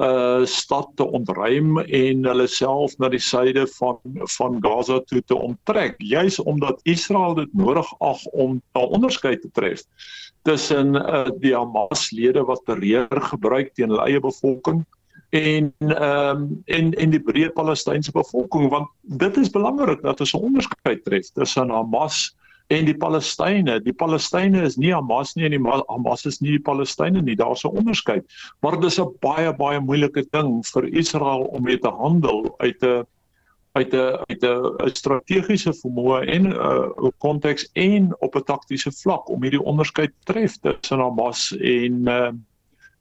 [0.01, 3.99] uh stad te ontruim en hulle self na die suide van
[4.37, 9.51] van Gaza toe te onttrek juis omdat Israel dit nodig ag om 'n onderskeid te
[9.53, 9.83] tref
[10.41, 14.81] tussen uh die Hamas-lede wat terreur gebruik teen hulle eie bevolking
[15.29, 20.33] en ehm um, en en die breë Palestynse bevolking want dit is belangrik dat ons
[20.33, 22.35] 'n onderskeid tref tussen Hamas
[22.73, 23.79] en die Palestynë.
[23.85, 27.35] Die Palestynë is nie Hamas nie en die Hamas is nie die Palestynë nie.
[27.39, 28.25] Daar's 'n onderskeid.
[28.61, 32.81] Maar dit is 'n baie baie moeilike ding vir Israel om mee te handel uit
[32.83, 33.05] 'n
[33.73, 39.29] uit 'n uit 'n strategiese vermoë en 'n uh, konteks en op 'n taktiese vlak
[39.29, 42.31] om hierdie onderskeid te tref tussen Hamas en uh,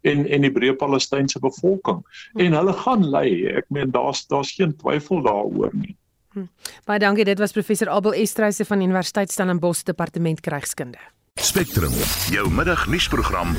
[0.03, 2.03] en en die breë Palestynse bevolking.
[2.35, 3.29] En hulle gaan ly.
[3.47, 5.97] Ek meen daar's daar's geen twyfel daaroor nie.
[6.33, 6.49] Hm.
[6.89, 7.25] Baie dankie.
[7.25, 10.99] Dit was professor Abel Estreise van Universiteit Stellenbosch Departement Krygskunde.
[11.41, 11.93] Spectrum,
[12.31, 13.57] jou middagnuusprogram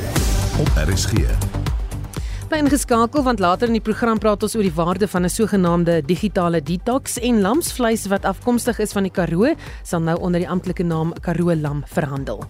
[0.62, 1.14] op RSG.
[2.50, 6.02] Bly ingeskakel want later in die program praat ons oor die waarde van 'n sogenaamde
[6.06, 10.84] digitale detox en lamsvleis wat afkomstig is van die Karoo sal nou onder die amptelike
[10.84, 12.50] naam Karoo lam verhandel.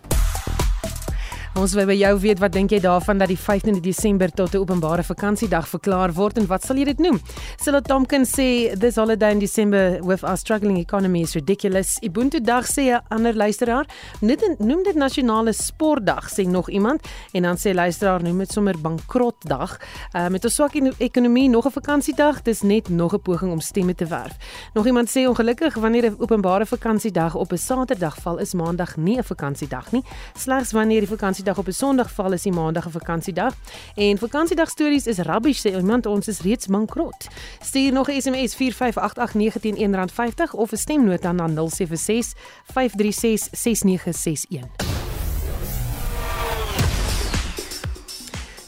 [1.54, 4.58] Ons wil by jou weet wat dink jy daarvan dat die 15de Desember tot 'n
[4.58, 7.22] openbare vakansiedag verklaar word en wat sal jy dit noem?
[7.62, 12.00] Silla Tompkins sê this holiday in December with our struggling economy is ridiculous.
[12.02, 13.86] Ubuntu dag sê 'n ander luisteraar,
[14.22, 18.76] net noem dit nasionale sportdag sê nog iemand en dan sê luisteraar noem dit sommer
[18.82, 19.80] bankrotdag.
[20.16, 23.94] Uh, met 'n swak ekonomie nog 'n vakansiedag, dis net nog 'n poging om stemme
[23.94, 24.36] te werf.
[24.74, 29.18] Nog iemand sê ongelukkig wanneer 'n openbare vakansiedag op 'n Saterdag val, is Maandag nie
[29.18, 30.04] 'n vakansiedag nie.
[30.36, 33.54] Slegs wanneer die vakansie vakansiedag op 'n Sondag val is die Maandag 'n vakansiedag.
[33.96, 37.28] En vakansiedag stories is rubbish sê iemand ons is reeds bankrot.
[37.62, 42.34] Stuur nog 'n SMS 4588919 R50 of 'n stemnota na 076
[42.72, 44.66] 536 6961.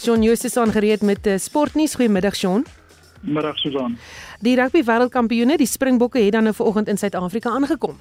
[0.02, 1.96] Jon Justus aan gereed met die sportnuus.
[1.96, 2.66] Goeiemiddag Jon.
[3.22, 3.98] Middag Susan.
[4.40, 7.98] Die rugby wêreldkampioene, die Springbokke het dan nou vanoggend in Suid-Afrika aangekom.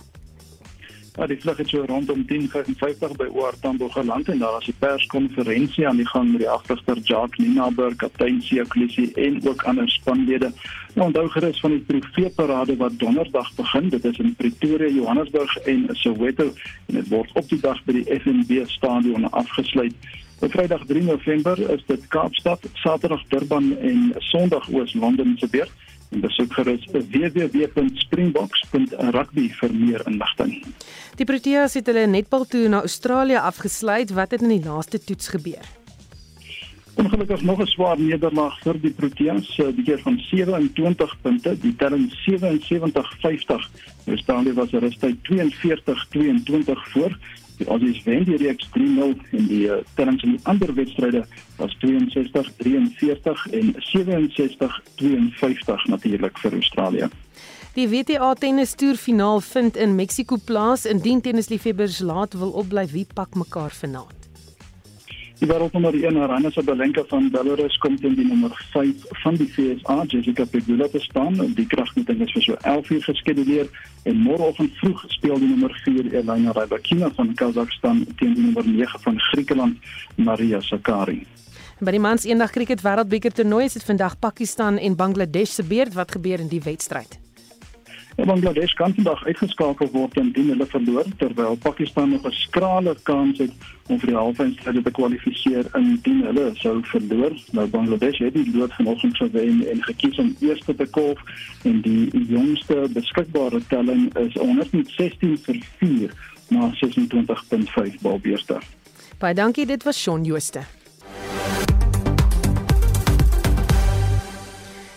[1.16, 4.74] Ja, die vlug het so rondom 10:55 by OR Tambo geland en daar was 'n
[4.78, 10.52] perskonferensie aan die gang met die agterster Jacques Ninaber, kaptein Siaklisi en ook ander spanlede.
[10.94, 13.88] Nou onthou gerus van die trofeeparade wat donderdag begin.
[13.88, 16.52] Dit is in Pretoria, Johannesburg en Soweto
[16.86, 19.94] en dit word op die dag by die FNB stadion afgesluit.
[20.40, 25.70] Op Vrydag 3 November is dit Kaapstad, Saterdag Durban en Sondag Oos-London se beurt.
[26.10, 30.64] En besoek gerus www.springboks.rugby vir meer inligting.
[31.14, 34.10] Die Proteas het hulle netbaltoer na Australië afgesluit.
[34.10, 35.62] Wat het in die laaste toets gebeur?
[36.98, 41.76] Ongelukkig nog 'n swaar nederlaag vir die Proteas, eh, die keer van 27 punte, die
[41.76, 43.70] telling 77-50.
[44.06, 47.18] Australië was er rustig 42-22 voor.
[47.58, 51.76] Die Aussies wen die reeks 3-0 en die uh, tellings in die ander wedstryde was
[51.78, 57.08] 62-43 en 67-52 natuurlik vir Australië.
[57.74, 60.84] Die WTA tennis toer finaal vind in Mexiko plaas.
[60.86, 64.28] Indien tennisliefhebbers laat wil opbly, wie pak mekaar vanaand?
[65.40, 69.96] Die wêreldnommer 1 Aryna Sabalenka van Belarus kom teen die nommer 5 van die FSA,
[70.06, 71.40] Jessica Pegula te staan.
[71.58, 73.66] Die kragmeting is vir so 11 uur geskeduleer
[74.06, 79.02] en môreoggend vroeg speel die nommer 4 Elena Rybakina van Kazakhstan teen die nommer 9
[79.08, 81.24] van Griekeland, Maria Sakkari.
[81.82, 85.98] By die mans eendag kriket wêreldbeker toernooi is dit vandag Pakistan en Bangladesh se beurt
[85.98, 87.18] wat gebeur in die wedstryd.
[88.16, 93.50] Bangladesh kan vandag uitgeskakel word indien hulle verloor terwyl Pakistan nog 'n skrale kans het
[93.88, 97.32] om vir die halffinale te kwalifiseer indien hulle sou verloor.
[97.52, 101.18] Nou Bangladesh het die lood vanoggend gewen en gekies om eerste te kolf
[101.62, 106.10] en die jongste beskikbare telling is 116 vir 4
[106.48, 108.58] na 26.5 balbeurte.
[109.18, 110.62] Baie dankie, dit was Shaun Jooste.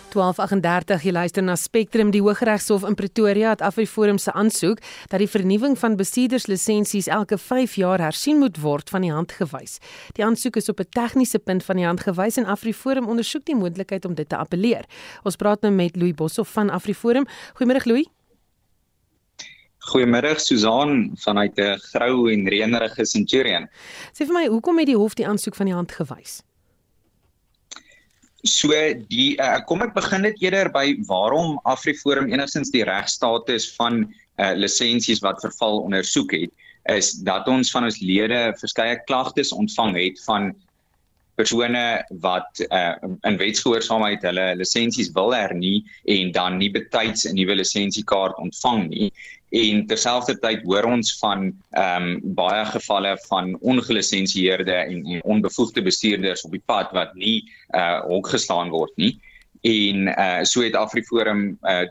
[0.08, 4.80] 1238 jy luister na Spectrum die Hooggeregshof in Pretoria het Afriforum se aansoek
[5.12, 9.78] dat die vernuwing van bestuurderslisensies elke 5 jaar hersien moet word van die hand gewys.
[10.16, 13.56] Die aansoek is op 'n tegniese punt van die hand gewys en Afriforum ondersoek die
[13.56, 14.84] moontlikheid om dit te appeleer.
[15.24, 17.26] Ons praat nou met Louis Boshoff van Afriforum.
[17.54, 18.06] Goeiemôre Louis.
[19.78, 23.68] Goeiemôre Susan vanuit 'n grou en reënerige Centurion.
[24.12, 26.42] Sê vir my, hoekom het die hof die aansoek van die hand gewys?
[28.46, 28.70] So
[29.10, 34.04] die uh, kom ek begin dit eerder by waarom Afriforum enigstens die regstatus van
[34.38, 36.52] uh, lisensies wat verval ondersoek het
[36.88, 40.52] is dat ons van ons lede verskeie klagtes ontvang het van
[41.38, 41.82] persone
[42.24, 42.94] wat uh,
[43.28, 49.10] in wetsgehoorsaamheid hulle lisensies wil hernie en dan nie betyds 'n nuwe lisensiekaart ontvang nie.
[49.48, 56.44] En terselfdertyd hoor ons van ehm um, baie gevalle van ongelisensieerde en, en onbevoegde bestuurders
[56.44, 59.14] op die pad wat nie uh hok geslaan word nie.
[59.62, 61.86] En uh so het Afriforum uh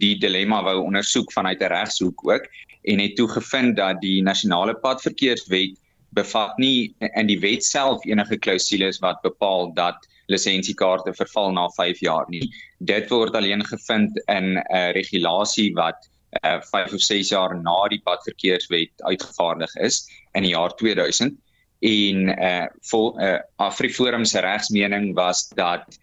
[0.00, 2.48] die dilemma wou ondersoek vanuit 'n regshoek ook
[2.82, 5.78] en het toe gevind dat die nasionale padverkeerswet
[6.16, 12.00] bevat nie in die wet self enige klousules wat bepaal dat lisensiekaarte verval na 5
[12.04, 12.46] jaar nie.
[12.78, 16.08] Dit word alleen gevind in 'n uh, regulasie wat
[16.44, 21.36] uh 5 of 6 jaar na die padverkeerswet uitgevaardig is in die jaar 2000
[21.80, 25.98] en uh vol uh Afriforum se regsmening was dat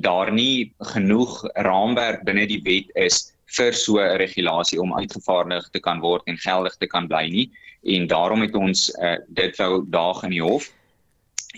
[0.00, 5.80] daar nie genoeg raamwerk binne die wet is vir so 'n regulasie om uitgevaardig te
[5.80, 7.50] kan word en geldig te kan bly nie
[7.82, 10.70] en daarom het ons uh dit wou daag in die hof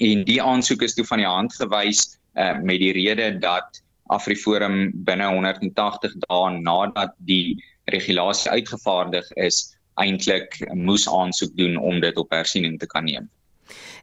[0.00, 3.82] en die aansoek is toe van die hand gewys uh met die rede dat
[4.12, 12.16] Afriforum binne 180 dae nadat die regulasie uitgevaardig is, eintlik moes aansoek doen om dit
[12.16, 13.28] op hersiening te kan neem.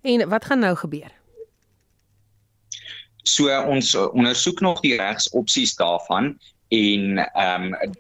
[0.02, 1.12] En wat gaan nou gebeur?
[3.24, 6.38] So ons ondersoek nog die regsopsies daarvan
[6.70, 7.96] en ehm um,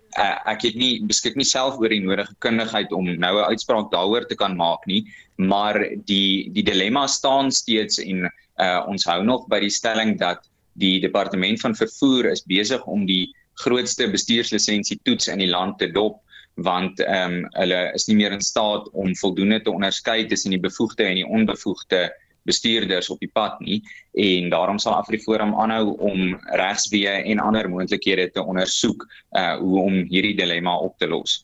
[0.45, 4.27] ek het nie beskik nie self oor die nodige kundigheid om nou 'n uitspraak daaroor
[4.27, 5.05] te kan maak nie,
[5.38, 8.29] maar die die dilemma staan steeds en
[8.60, 13.05] uh, ons hou nog by die stelling dat die departement van vervoer is besig om
[13.05, 16.21] die grootste bestuurslisensie toets in die land te dop
[16.55, 20.60] want ehm um, hulle is nie meer in staat om voldoende te onderskei tussen die
[20.62, 22.10] bevoegde en die onbevoegde
[22.47, 23.82] bestuurders op die pad nie
[24.13, 29.06] en daarom sal Afriforum aanhou om regsweë en ander moontlikhede te ondersoek
[29.38, 31.43] uh hoe om hierdie dilemma op te los.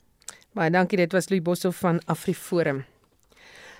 [0.56, 2.84] Baie dankie dit was Louis Boshoff van Afriforum.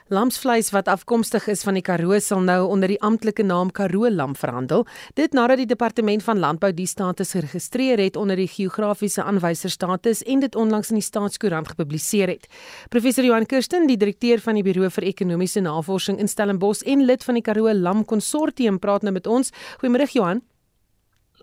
[0.07, 4.37] Lamsvleis wat afkomstig is van die Karoo sal nou onder die amptelike naam Karoo lam
[4.39, 4.85] verhandel.
[5.19, 10.45] Dit nadat die departement van landbou die status geregistreer het onder die geografiese aanwyserstatus en
[10.47, 12.47] dit onlangs in die staatskoerant gepubliseer het.
[12.95, 17.27] Professor Johan Kirsten, die direkteur van die Buro vir Ekonomiese Navorsing in Stellenbosch en lid
[17.27, 19.51] van die Karoo Lam Konsortium praat nou met ons.
[19.83, 20.47] Goeiemôre Johan.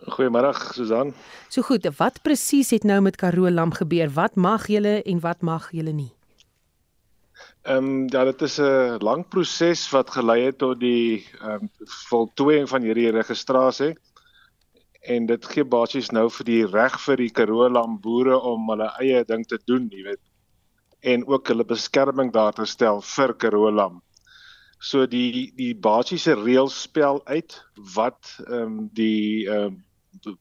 [0.07, 1.11] Goeiemôre Susan.
[1.51, 4.07] So goed, wat presies het nou met Karoo Lam gebeur?
[4.15, 6.13] Wat mag julle en wat mag julle nie?
[7.63, 11.69] Ehm um, ja, dit is 'n lang proses wat gelei het tot die ehm um,
[12.09, 13.93] voltooiing van hierdie registrasie.
[15.01, 18.89] En dit gee basies nou vir die reg vir die Karoo lam boere om hulle
[18.99, 20.19] eie ding te doen, jy weet.
[20.99, 24.01] En ook hulle beskerming daar te stel vir Karoo lam.
[24.79, 27.55] So die die basiese reëls spel uit
[27.95, 29.79] wat ehm um, die ehm
[30.27, 30.37] um,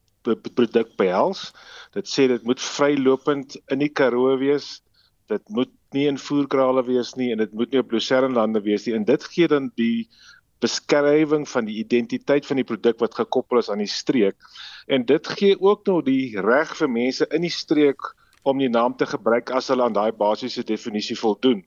[0.55, 1.53] produk behels.
[1.93, 4.81] Dit sê dit moet vrylopend in die Karoo wees.
[5.27, 8.95] Dit moet nie in voerkrale wees nie en dit moet nie op Lucerne wees nie.
[8.95, 10.07] En dit gee dan die
[10.63, 14.35] beskrywing van die identiteit van die produk wat gekoppel is aan die streek.
[14.87, 18.95] En dit gee ook nou die reg vir mense in die streek om die naam
[18.97, 21.63] te gebruik as hulle aan daai basiese definisie voldoen.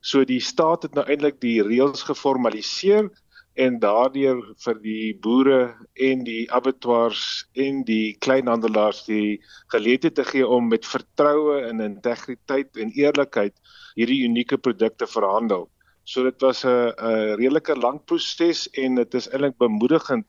[0.00, 3.10] So die staat het nou eintlik die reëls geformaliseer
[3.56, 5.60] en daardeur vir die boere
[6.08, 9.38] en die abattoirs en die kleinhandelaars die
[9.72, 13.56] geleentheid te gee om met vertroue en integriteit en eerlikheid
[13.96, 15.68] hierdie unieke produkte verhandel.
[16.04, 20.26] So dit was 'n 'n redelike lang proses en dit is eintlik bemoedigend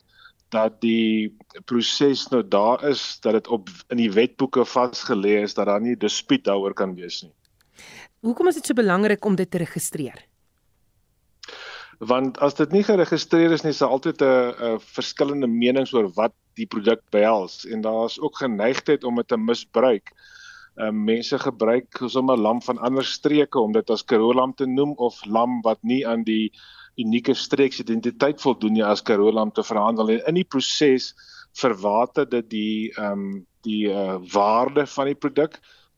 [0.49, 5.67] dat die proses nou daar is dat dit op in die wetboeke vasgelê is dat
[5.67, 7.33] daar nie dispuut daaroor kan wees nie.
[8.19, 10.23] Hoekom is dit so belangrik om dit te registreer?
[11.97, 16.33] Want as dit nie geregistreer is nie, daar altyd 'n 'n verskillende menings oor wat
[16.55, 20.11] die produk behels en daar's ook geneigtheid om dit te misbruik.
[20.77, 24.93] Uh, mense gebruik sommer lam van ander streke om dit as Karoo lam te noem
[24.97, 26.51] of lam wat nie aan die
[26.97, 31.15] unieke streeksidentiteit voldoen nie as Karoo lam te verhandel en in die proses
[31.57, 35.57] verwater dit die ehm um, die uh, waarde van die produk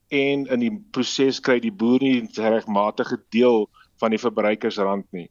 [0.09, 3.67] en in die proses kry die boer nie regmatige deel
[3.99, 5.27] van die verbruikersrand nie.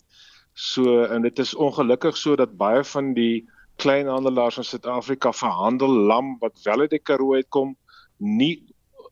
[0.59, 3.47] So en dit is ongelukkig so dat baie van die
[3.79, 7.77] kleinhandelaars in Suid-Afrika verhandel lam wat wel uit die Karoo uitkom
[8.19, 8.57] nie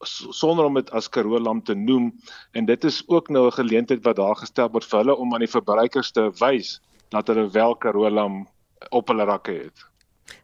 [0.03, 2.11] sonder om dit as Karoo lam te noem
[2.59, 5.47] en dit is ook nou 'n geleentheid wat daar gestel word vir hulle om aan
[5.47, 6.81] die verbruikers te wys
[7.15, 8.49] dat hulle wel Karoo lam
[8.91, 9.87] op hulle rakke het.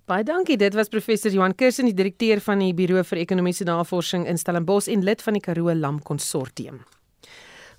[0.07, 0.57] Baie dankie.
[0.57, 4.89] Dit was professor Johan Kersen, die direkteur van die Buro vir Ekonomiese Navorsing in Stellenbosch
[4.89, 6.85] en lid van die Karoo Lam Konsortium.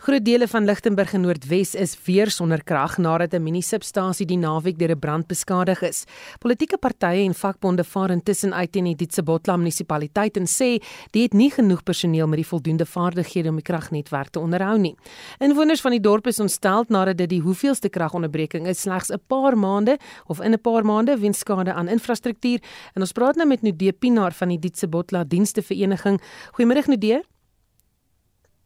[0.03, 4.77] Groot dele van Lichtenburg en Noordwes is weer sonder krag nadat 'n mini-substasie die naweek
[4.77, 6.03] deur 'n brand beskadig is.
[6.39, 11.33] Politieke partye en vakbonde vaar intussen uit teen die Ditsebotla munisipaliteit en sê die het
[11.33, 14.95] nie genoeg personeel met die voldoende vaardighede om die kragnetwerk te onderhou nie.
[15.39, 19.57] Inwoners van die dorp is ontstel nadat dit die hoeveelste kragonderbreking is slegs 'n paar
[19.57, 19.97] maande
[20.27, 22.59] of in 'n paar maande weens skade aan infrastruktuur.
[22.93, 26.21] En ons praat nou met Nudee Pinaar van die Ditsebotla Dienste Vereniging.
[26.51, 27.23] Goeiemôre Nudee.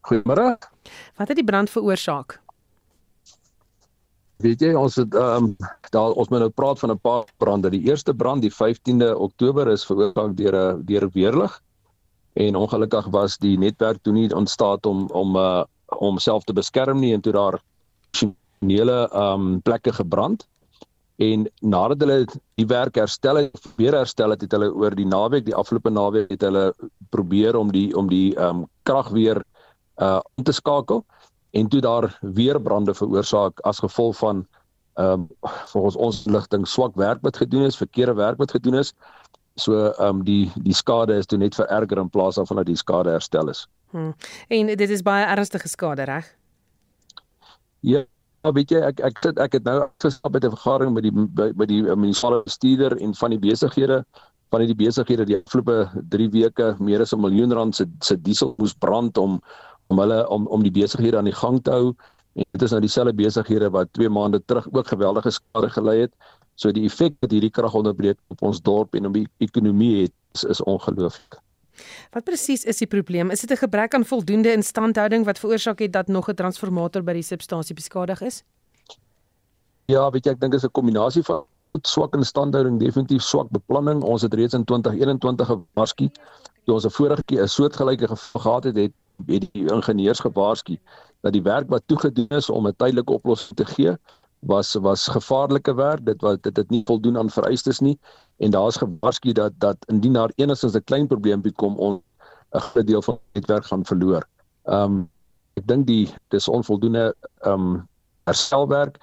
[0.02, 0.58] Goeiemôre.
[1.18, 2.40] Wat het die brand veroorsaak?
[4.38, 5.56] Weet jy ons het ehm um,
[5.90, 7.70] daar ons moet nou praat van 'n paar brande.
[7.70, 11.62] Die eerste brand die 15de Oktober is veroorsaak deur 'n deur weerlig.
[12.34, 17.00] En ongelukkig was die netwerk toe nie ontstaat om om uh om homself te beskerm
[17.00, 17.62] nie en toe daar
[18.12, 20.48] funksionele ehm um, plekke gebrand.
[21.18, 25.46] En nadat hulle die werk herstel het, weer herstel het, het hulle oor die naweek,
[25.46, 26.74] die afgelope naweek het hulle
[27.10, 29.42] probeer om die om die ehm um, krag weer
[30.02, 31.06] uh om te skakel
[31.52, 34.48] en toe daar weer brande veroorsaak as gevolg van
[34.98, 35.28] ehm um,
[35.74, 38.94] volgens ons ligting swak werk wat gedoen is, verkeerde werk wat gedoen is.
[39.56, 42.76] So ehm um, die die skade is toe net vererger in plaas daarvan dat die
[42.76, 43.68] skade herstel is.
[43.90, 44.14] Hmm.
[44.48, 46.36] En dit is baie ernstige skade, reg?
[47.80, 48.04] Ja,
[48.42, 51.52] weet jy ek ek sit ek het nou gestap by 'n vergadering met die by,
[51.54, 54.04] by die munisipale bestuurder en van die besighede
[54.50, 58.56] van die besighede die afgelope 3 weke meer as 'n miljoen rand se se diesel
[58.58, 59.42] moes brand om
[59.88, 61.96] om hulle om om die besighede aan die gang te hou
[62.38, 66.14] en dit is nou dieselfde besighede wat 2 maande terug ook geweldige skade gelei het.
[66.56, 70.44] So die effek wat hierdie kragonderbreking op ons dorp en op die ekonomie het is,
[70.44, 71.40] is ongelooflik.
[72.14, 73.32] Wat presies is die probleem?
[73.32, 77.14] Is dit 'n gebrek aan voldoende instandhouding wat veroorsaak het dat nog 'n transformator by
[77.14, 78.44] die substasie beskadig is?
[79.86, 81.46] Ja, weet jy, ek dink dit is 'n kombinasie van
[81.82, 84.02] swak instandhouding, definitief swak beplanning.
[84.04, 86.10] Ons het reeds in 2021 gewaarsku
[86.66, 88.94] toe ons 'n vorige keer 'n soortgelyke gehad het, het
[89.26, 90.78] het die ingenieurs gewaarsku
[91.22, 93.98] dat die werk wat toegedoen is om 'n tydelike oplossing te gee
[94.40, 97.98] was was gevaarlike werk dit was dit het nie voldoen aan vereistes nie
[98.38, 102.02] en daar's gewaarsku dat dat indien daar enigstens 'n klein probleempie kom on
[102.54, 104.28] 'n groot deel van die netwerk gaan verloor.
[104.64, 105.10] Ehm um,
[105.54, 107.88] ek dink die dis onvoldoende ehm um,
[108.24, 108.98] herstelwerk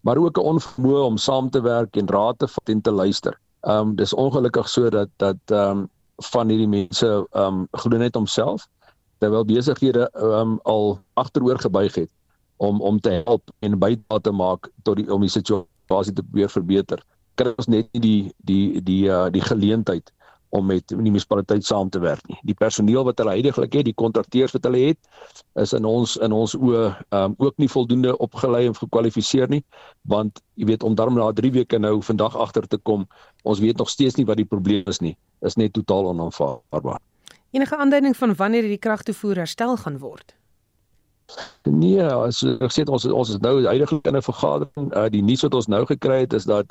[0.00, 3.38] maar ook 'n onvermoë om saam te werk en raad te vat en te luister.
[3.60, 7.96] Ehm um, dis ongelukkig so dat dat ehm um, van hierdie mense ehm um, glo
[7.96, 8.68] net homself
[9.18, 12.10] terwyl besighede um, al agteroor gebuig het
[12.56, 16.52] om om te help en bydra te maak tot die om die situasie te probeer
[16.52, 17.02] verbeter.
[17.36, 20.12] Kry ons net nie die die die uh, die geleentheid
[20.56, 22.38] om met die munisipaliteit saam te werk nie.
[22.46, 25.00] Die personeel wat hulle heidaglik het, die kontrakteurs wat hulle het,
[25.60, 26.84] is in ons in ons oë
[27.18, 29.62] um, ook nie voldoende opgelei en gekwalifiseer nie,
[30.08, 33.04] want jy weet om daarom na 3 weke nou vandag agter te kom,
[33.44, 35.16] ons weet nog steeds nie wat die probleem is nie.
[35.44, 37.02] Is net totaal onaanvaarbaar.
[37.56, 40.34] Enige aanduiding van wanneer hierdie kragtoevoer herstel gaan word?
[41.62, 44.90] Nee, as ek sê ons ons is nou uiteindelik in 'n vergadering.
[44.92, 46.66] Uh, die nuus wat ons nou gekry het is dat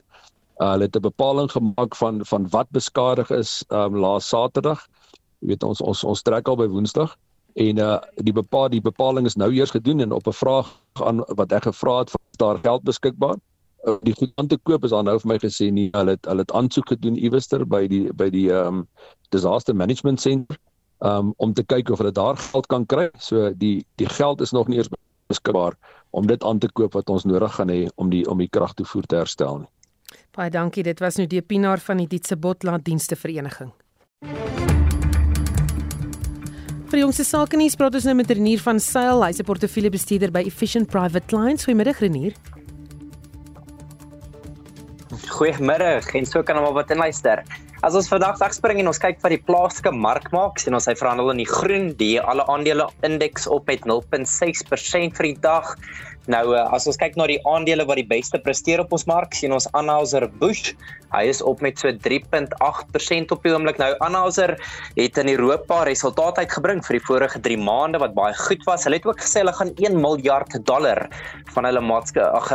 [0.61, 4.85] uh, hulle 'n bepaling gemaak van van wat beskadig is um, laas Saterdag.
[5.39, 7.17] Jy weet ons ons ons trek al by Woensdag
[7.53, 10.69] en uh, die bepaal die bepaling is nou eers gedoen en op 'n vraag
[11.01, 13.41] aan wat ek gevra het, is daar geld beskikbaar?
[13.87, 15.89] Uh, die goed aan te koop is dan nou vir my gesê nie.
[15.97, 18.87] Hulle het hulle het aansoek gedoen iewester by die by die ehm um,
[19.29, 20.57] disaster management center
[21.05, 23.09] um, om te kyk of hulle daar geld kan kry.
[23.19, 24.89] So die die geld is nog nie eers
[25.29, 25.77] beskikbaar
[26.15, 29.07] om dit aan te koop wat ons nodig gaan hê om die om die kragtoevoer
[29.09, 29.71] te herstel nie.
[30.35, 30.83] Baie dankie.
[30.83, 33.71] Dit was nou die Pinaar van die Dietse Botland Dienste Vereniging.
[36.85, 40.31] Vir die jongste sake nuus praat ons nou met Renier van Sail, hy's 'n portefeuljebestuurder
[40.31, 41.65] by Efficient Private Clients.
[41.65, 42.33] Goeiemiddag Renier.
[45.23, 47.43] Goeiemôre, en so kan almal wat inluister.
[47.85, 50.95] As ons vandag wegspring en ons kyk wat die plaaslike mark maak, sien ons hy
[50.97, 55.75] verhandel in die groen, die alle aandele indeks op met 0.6% vir die dag.
[56.31, 59.35] Nou eh, as ons kyk na die aandele wat die beste presteer op ons mark,
[59.37, 60.73] sien ons Anheuser Busch.
[61.13, 63.77] Hy is op met so 3.8% op die oomblik.
[63.79, 64.55] Nou Anheuser
[64.97, 68.87] het in Europa resultate uitgebring vir die vorige 3 maande wat baie goed was.
[68.87, 71.05] Hulle het ook gesê hulle gaan 1 miljard dollar
[71.53, 72.49] van hulle maatskappy ag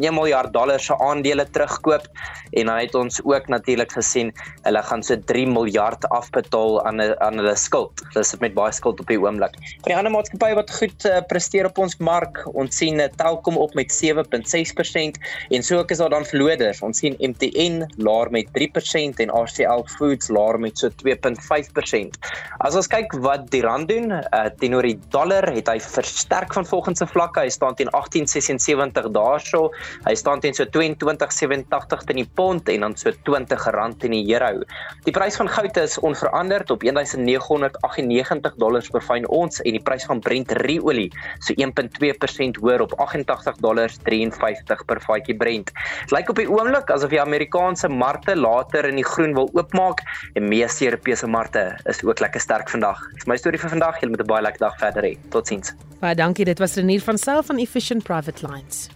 [0.00, 2.08] 1 miljard dollar se aandele terugkoop
[2.54, 4.32] en dan het ons ook natuurlik gesien
[4.66, 8.02] hulle gaan so 3 miljard afbetaal aan aan hulle skuld.
[8.12, 9.56] Hulle sit met baie skuld op die oomblik.
[9.84, 13.74] Van die ander maatskappye wat goed uh, presteer op ons mark, ons sien Telkom op
[13.74, 16.82] met 7.6% en so ook is daar dan verloders.
[16.82, 22.18] Ons sien MTN laer met 3% en RCL Foods laer met so 2.5%.
[22.58, 26.66] As ons kyk wat die rand doen, uh, teenoor die dollar het hy versterk van
[26.66, 27.44] volgens se vlakke.
[27.44, 29.70] Hy staan teen 18.76 daarso.
[30.08, 34.64] Hy staan teen so 22.87 teen die pond en dan so R20 teen die euro.
[35.04, 40.06] Die prys van goud is onveranderd op 1998 dollars per fyn ons en die prys
[40.08, 41.10] van Brent ruolie
[41.44, 45.72] so 1.2% hoër op 88 dollars 53 per vatjie Brent.
[46.04, 50.04] Dit lyk op die oomblik asof die Amerikaanse markte later in die groen wil oopmaak
[50.34, 53.00] en meeste Europese markte is ook lekker sterk vandag.
[53.14, 54.00] Dis my storie vir vandag.
[54.00, 55.16] Julle moet 'n baie lekker dag verder hê.
[55.30, 55.74] Totsiens.
[56.00, 56.44] Baie dankie.
[56.44, 58.88] Dit was Renier van Self van Efficient Private Lines.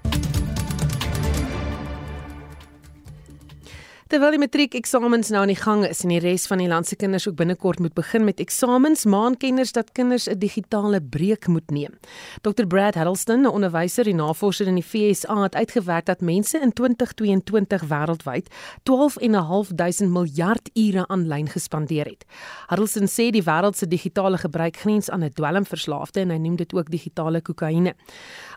[4.09, 6.97] Terwyl die matriekeksamens nou aan die gang is en die res van die land se
[6.97, 11.71] kinders ook binnekort moet begin met eksamens, maan kenners dat kinders 'n digitale breek moet
[11.71, 11.93] neem.
[12.41, 16.73] Dr Brad Huddleston, 'n onderwyser en navorser in die FSA, het uitgewerk dat mense in
[16.73, 18.49] 2022 wêreldwyd
[18.83, 22.25] 12.500 miljard ure aanlyn gespandeer het.
[22.69, 26.75] Huddleston sê die wêreld se digitale gebruik grens aan 'n dwelmverslaafde en hy noem dit
[26.75, 27.95] ook digitale kokaine.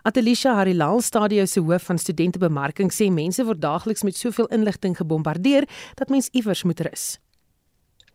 [0.02, 5.68] Atelisha Harilal, stadio se hoof van studentebemarking, sê mense word daagliks met soveel inligting gebombardeer
[5.94, 7.04] dat mens iewers moet rus.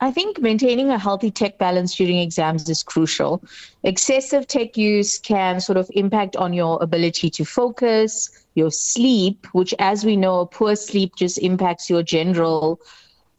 [0.01, 3.41] I think maintaining a healthy tech balance during exams is crucial.
[3.83, 9.73] Excessive tech use can sort of impact on your ability to focus, your sleep, which,
[9.79, 12.81] as we know, poor sleep just impacts your general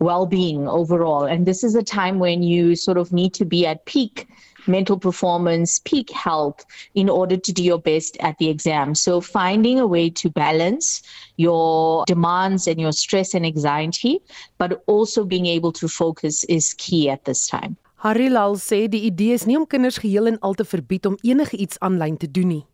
[0.01, 1.25] well being overall.
[1.25, 4.27] And this is a time when you sort of need to be at peak
[4.69, 6.65] mental performance, peak health
[6.95, 8.95] in order to do your best at the exam.
[8.95, 11.03] So finding a way to balance
[11.37, 14.21] your demands and your stress and anxiety,
[14.59, 17.77] but also being able to focus is key at this time.
[17.99, 21.59] Harilal sê die idee is nie om kinders geheel en al te verbied om enige
[21.59, 22.65] iets aanlyn te doen nie.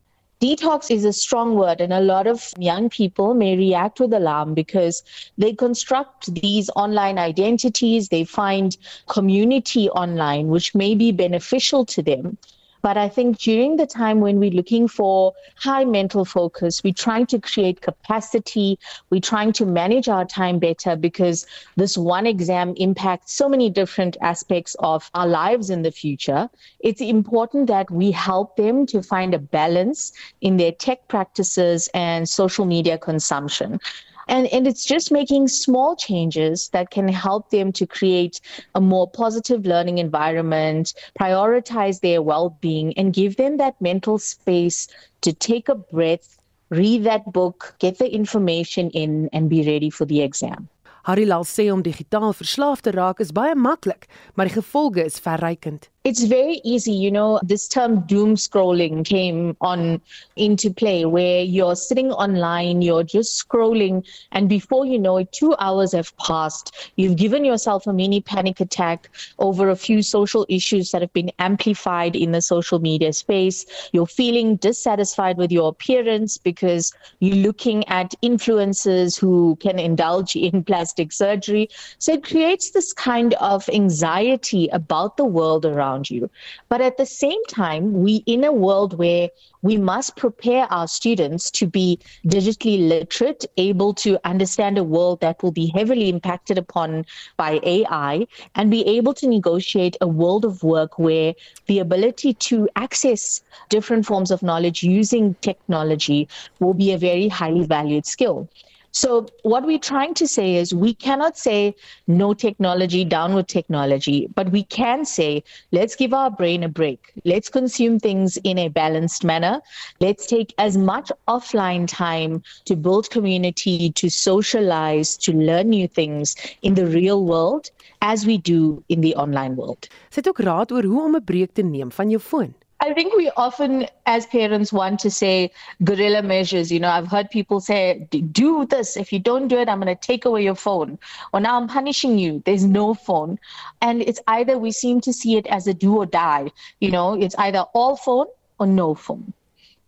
[0.41, 4.53] Detox is a strong word, and a lot of young people may react with alarm
[4.53, 5.01] because
[5.37, 8.09] they construct these online identities.
[8.09, 8.75] They find
[9.07, 12.37] community online, which may be beneficial to them.
[12.85, 17.25] But I think during the time when we're looking for high mental focus, we're trying
[17.25, 18.77] to create capacity,
[19.09, 24.17] we're trying to manage our time better because this one exam impacts so many different
[24.21, 26.47] aspects of our lives in the future.
[26.79, 30.11] It's important that we help them to find a balance
[30.41, 33.79] in their tech practices and social media consumption.
[34.27, 38.41] And, and it's just making small changes that can help them to create
[38.73, 44.87] a more positive learning environment, prioritize their well being, and give them that mental space
[45.21, 46.37] to take a breath,
[46.69, 50.69] read that book, get the information in, and be ready for the exam.
[51.05, 55.85] Harilal sê om digitaal verslaaf te raak is baie maklik, maar die gevolge is verrykend.
[56.05, 59.99] It's very easy you know this term doom scrolling came on
[60.35, 65.55] into play where you're sitting online you're just scrolling and before you know it 2
[65.59, 66.91] hours have passed.
[66.95, 71.31] You've given yourself a mini panic attack over a few social issues that have been
[71.39, 73.65] amplified in the social media space.
[73.91, 80.63] You're feeling dissatisfied with your appearance because you're looking at influencers who can indulge in
[80.63, 81.69] plastic surgery.
[81.97, 86.29] So it creates this kind of anxiety about the world around around you.
[86.69, 89.29] But at the same time, we in a world where
[89.61, 95.41] we must prepare our students to be digitally literate, able to understand a world that
[95.41, 97.05] will be heavily impacted upon
[97.37, 101.33] by AI, and be able to negotiate a world of work where
[101.67, 106.27] the ability to access different forms of knowledge using technology
[106.59, 108.47] will be a very highly valued skill.
[108.95, 111.75] So, what we're trying to say is we cannot say
[112.07, 115.43] no technology, down with technology, but we can say
[115.73, 117.11] let's give our brain a break.
[117.25, 119.61] Let's consume things in a balanced manner.
[119.99, 126.37] Let's take as much offline time to build community, to socialize, to learn new things
[126.61, 127.71] in the real world
[128.01, 129.89] as we do in the online world.
[130.09, 132.55] Het ook raad oor hoe om 'n breek te neem van jou foon.
[132.85, 135.51] I think we often, as parents, want to say
[135.83, 136.71] guerrilla measures.
[136.71, 138.95] You know, I've heard people say, do this.
[138.95, 140.99] If you don't do it, I'm going to take away your phone.
[141.33, 142.43] Or now I'm punishing you.
[142.45, 143.39] There's no phone.
[143.81, 146.51] And it's either we seem to see it as a do or die.
[146.79, 148.27] You know, it's either all phone
[148.59, 149.33] or no phone.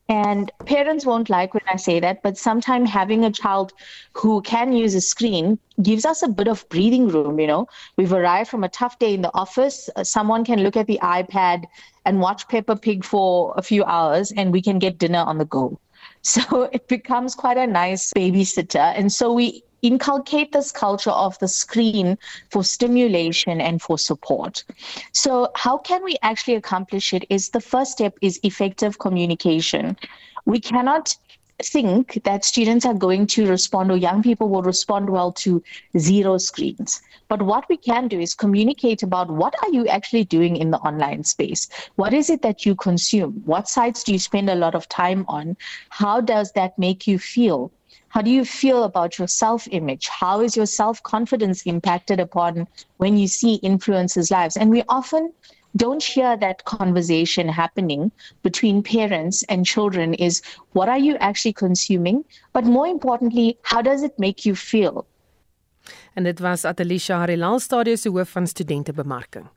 [0.10, 3.74] And parents won't like when I say that, but sometimes having a child
[4.14, 7.40] who can use a screen gives us a bit of breathing room.
[7.40, 7.68] You know,
[7.98, 9.90] we've arrived from a tough day in the office.
[9.96, 11.66] Uh, someone can look at the iPad
[12.08, 15.46] and watch Peppa Pig for a few hours, and we can get dinner on the
[15.46, 15.80] go.
[16.24, 18.92] So it becomes quite a nice babysitter.
[18.98, 22.18] And so we inculcate this culture of the screen
[22.50, 24.64] for stimulation and for support.
[25.14, 29.96] So how can we actually accomplish it is the first step is effective communication.
[30.46, 31.16] We cannot
[31.64, 35.64] think that students are going to respond or young people will respond well to
[35.98, 37.02] zero screens.
[37.28, 40.78] But what we can do is communicate about what are you actually doing in the
[40.78, 41.68] online space?
[41.96, 43.42] What is it that you consume?
[43.46, 45.58] What sites do you spend a lot of time on?
[45.90, 47.72] How does that make you feel?
[48.10, 50.08] How do you feel about your self image?
[50.08, 54.58] How is your self confidence impacted upon when you see influencers' lives?
[54.58, 55.34] And we often
[55.78, 58.12] don't hear that conversation happening
[58.44, 60.42] between parents and children is
[60.74, 62.26] what are you actually consuming?
[62.54, 65.06] But more importantly, how does it make you feel?
[66.14, 69.50] En dit was Atelisha Harilal Stadium se hoof van studentebemarking.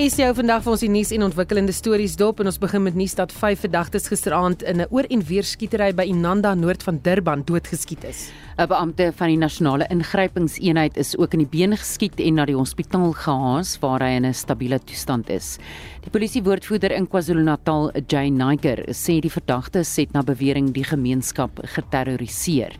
[0.00, 2.94] Is jou vandag vir ons die nuus en ontwikkelende stories dop en ons begin met
[2.96, 6.98] nuus dat vyf verdagtes gisteraand in 'n oor en weer skietery by Inanda noord van
[7.02, 8.32] Durban doodgeskiet is.
[8.58, 12.56] 'n Beampte van die nasionale ingrypingseenheid is ook in die been geskiet en na die
[12.56, 15.58] hospitaal gehaas waar hy in 'n stabiele toestand is.
[16.02, 22.72] Die polisiewoordvoerder in KwaZulu-Natal, Jay Niger, sê die verdagtes het na bewering die gemeenskap geterroriseer.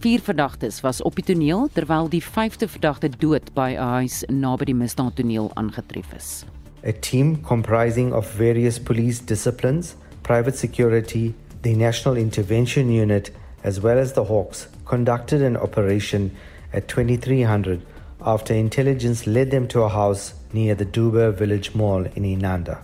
[0.00, 4.64] Vier verdagtes was op die toneel terwyl die vyfde verdagte dood by 'n huis naby
[4.64, 6.44] die misdaadtoneel aangetref is.
[6.84, 13.30] a team comprising of various police disciplines, private security, the National Intervention Unit,
[13.64, 16.30] as well as the Hawks, conducted an operation
[16.72, 17.82] at 2300
[18.24, 22.78] after intelligence led them to a house near the Duba Village Mall in Inanda.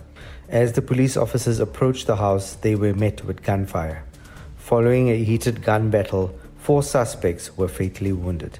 [0.49, 4.03] As the police officers approached the house, they were met with gunfire.
[4.57, 8.57] Following a heated gun battle, four suspects were fatally wounded.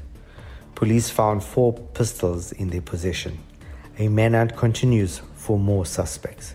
[0.76, 3.40] Police found four pistols in their possession.
[3.98, 6.54] A manhunt continues for more suspects.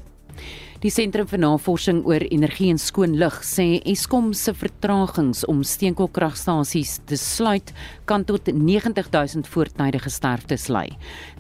[0.81, 6.95] Die sentrum vir navorsing oor energie en skoon lug sê Eskom se vertragings om steenkoolkragstasies
[7.05, 7.75] te sluit
[8.09, 10.87] kan tot 90000 voortydige sterftes lei.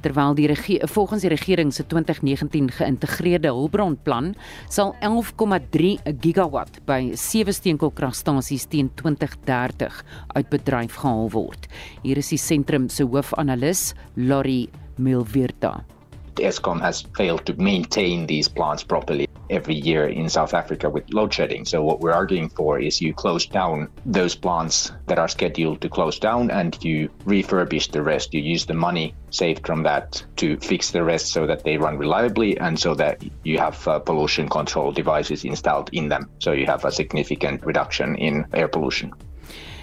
[0.05, 4.34] Terwyl die regering volgens die regering se 2019 geïntegreerde hulpbronplan
[4.68, 10.03] sal 11,3 gigawatt by sewe steenkoolkragstasies teen 2030
[10.36, 11.64] uit bedryf gehaal word.
[12.05, 14.68] Hier is die sentrum se hoofanalis, Laurie
[15.01, 15.78] Milverta.
[16.41, 21.34] ESCOM has failed to maintain these plants properly every year in South Africa with load
[21.34, 21.64] shedding.
[21.64, 25.88] So what we're arguing for is you close down those plants that are scheduled to
[25.88, 28.32] close down and you refurbish the rest.
[28.32, 31.99] You use the money saved from that to fix the rest so that they run
[31.99, 36.30] reliably and so that you have uh, pollution control devices installed in them.
[36.38, 39.12] So you have a significant reduction in air pollution.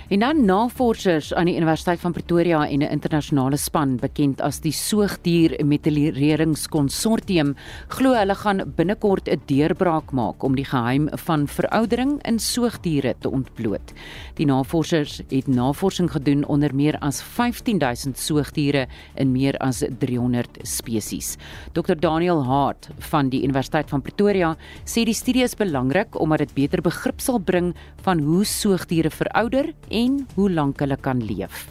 [0.07, 4.71] En dan navorsers aan die Universiteit van Pretoria en 'n internasionale span bekend as die
[4.71, 7.55] Soogdier Metalleringskonsortium
[7.87, 13.29] glo hulle gaan binnekort 'n deurbraak maak om die geheim van veroudering in soogdiere te
[13.29, 13.93] ontbloot.
[14.35, 21.37] Die navorsers het navorsing gedoen onder meer as 15000 soogdiere in meer as 300 spesies.
[21.73, 24.55] Dr Daniel Hart van die Universiteit van Pretoria
[24.85, 27.75] sê die studie is belangrik omdat dit beter begrip sal bring
[28.07, 31.65] van hoe soogdiere verouder en hoe lank hulle kan leef.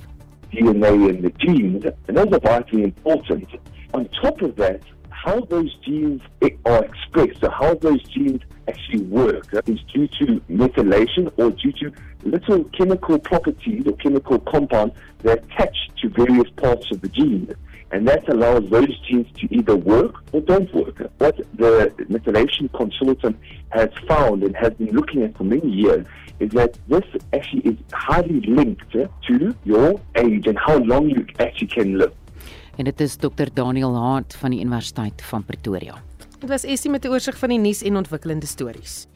[0.52, 3.48] DNA in the genes, and those are vitally important.
[3.90, 6.20] On top of that, how those genes
[6.64, 11.90] are expressed, so how those genes actually work, is due to methylation or due to
[12.24, 17.48] little chemical properties or chemical compounds that attach to various parts of the gene.
[17.92, 20.98] And that allows those genes to either work or don't work.
[21.18, 23.36] What the methylation consultant
[23.68, 26.04] has found and has been looking at for many years
[26.40, 31.68] is that this actually is highly linked to your age and how long you actually
[31.68, 32.12] can live.
[32.76, 35.94] En dit is Dr Daniel Hart van die Universiteit van Pretoria.
[36.38, 39.06] Dit was Essie met 'n oorsig van die nuus en ontwikkelende stories.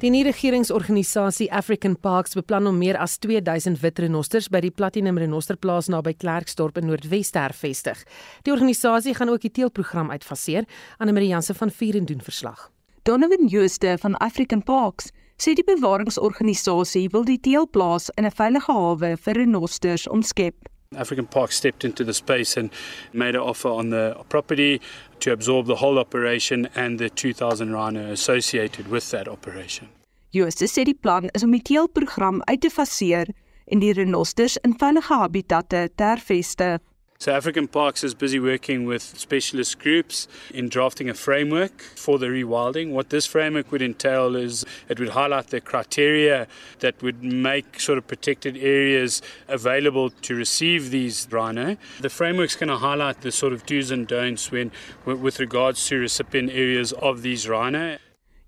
[0.00, 5.90] Die nie-regeringsorganisasie African Parks beplan om meer as 2000 wit renosters by die Platinum Renosterplaas
[5.92, 8.00] naby Klerksdorp in Noordwes te hervestig.
[8.48, 10.64] Die organisasie gaan ook die teelprogram uitfaseer.
[10.96, 12.70] Anne Marie Jansen van Vieren doen verslag.
[13.04, 19.16] Donovan Jooste van African Parks sê die bewaringsorganisasie wil die teelplaas in 'n veilige hawe
[19.20, 20.56] vir renosters omskep.
[20.96, 22.68] African Park stepped into the space and
[23.12, 24.80] made an offer on the property
[25.20, 29.86] to absorb the whole operation and the 2000 rhino associated with that operation.
[30.32, 33.30] Jooste sê die plan is om die teelprogram uit te faseer
[33.70, 36.82] en die renosters in veilige habitatte te hervestig.
[37.22, 42.28] So African Parks is busy working with specialist groups in drafting a framework for the
[42.28, 42.92] rewilding.
[42.92, 46.46] What this framework would entail is it would highlight the criteria
[46.78, 51.76] that would make sort of protected areas available to receive these rhino.
[52.00, 54.72] The framework's going to highlight the sort of do's and don'ts when
[55.04, 57.98] with regards to recipient areas of these rhino.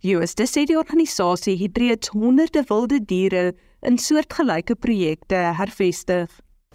[0.00, 3.52] Jooste sê die organisasie het reeds honderde wilde diere
[3.82, 6.32] in soortgelyke projekte hervestig.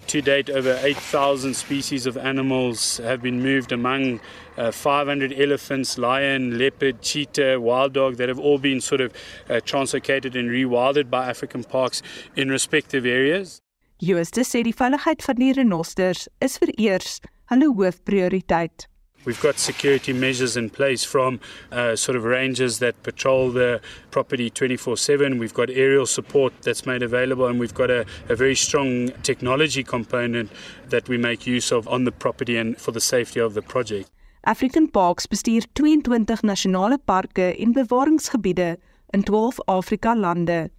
[0.08, 4.22] To date, over 8,000 species of animals have been moved among
[4.58, 9.12] uh, 500 elephants, lion, leopard, cheetah, wild dog that have all been sort of
[9.50, 12.02] uh, translocated and rewilded by African parks
[12.36, 13.62] in respective areas.
[14.00, 17.18] Jooste sê die veiligheid van die renosters is vereers
[17.50, 18.86] hulle hoofprioriteit.
[19.28, 24.50] We've got security measures in place from uh, sort of rangers that patrol the property
[24.50, 25.38] 24 7.
[25.38, 29.84] We've got aerial support that's made available, and we've got a, a very strong technology
[29.84, 30.50] component
[30.88, 34.10] that we make use of on the property and for the safety of the project.
[34.46, 38.78] African Parks bestuur 22 nasionale parke en bewaringsgebiede
[39.10, 40.70] in 12 Afrika lande.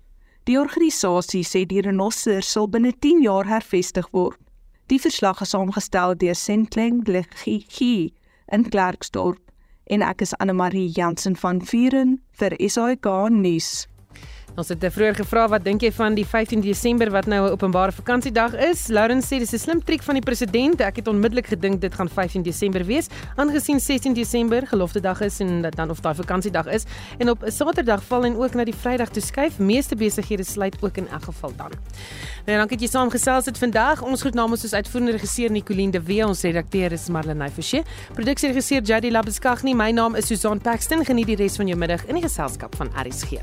[0.45, 4.41] Die organisasie sê die renosters sal binne 10 jaar hervestig word.
[4.89, 8.17] Die verslag is saamgestel deur Sentleng Legigie
[8.53, 9.41] in Klerksdorp
[9.89, 13.87] en ek is Anne Marie Jansen van Vuren vir SAK nuus.
[14.59, 17.93] Ons het vroeër gevra wat dink jy van die 15 Desember wat nou 'n openbare
[17.93, 18.89] vakansiedag is?
[18.89, 20.81] Lauren sê dis 'n slim triek van die president.
[20.81, 23.07] Ek het onmiddellik gedink dit gaan 15 Desember wees,
[23.37, 26.85] aangesien 16 Desember gelofte dag is en dat dan of daai vakansiedag is
[27.19, 29.59] en op 'n Saterdag val en ook na die Vrydag toe skuif.
[29.59, 31.71] Meeste besighede sluit ook in elk geval dan.
[32.47, 34.03] Nou dankie dat jy saamgesels het vandag.
[34.03, 37.83] Ons groet namens ons uitvoerende regisseur Nicoline de Wee, ons redakteur is Marlenae Forsie,
[38.13, 39.75] produksieregisseur Jady Labeskagni.
[39.75, 41.05] My naam is Susan Paxton.
[41.05, 43.39] Geniet die res van jou middag in die geselskap van RSG.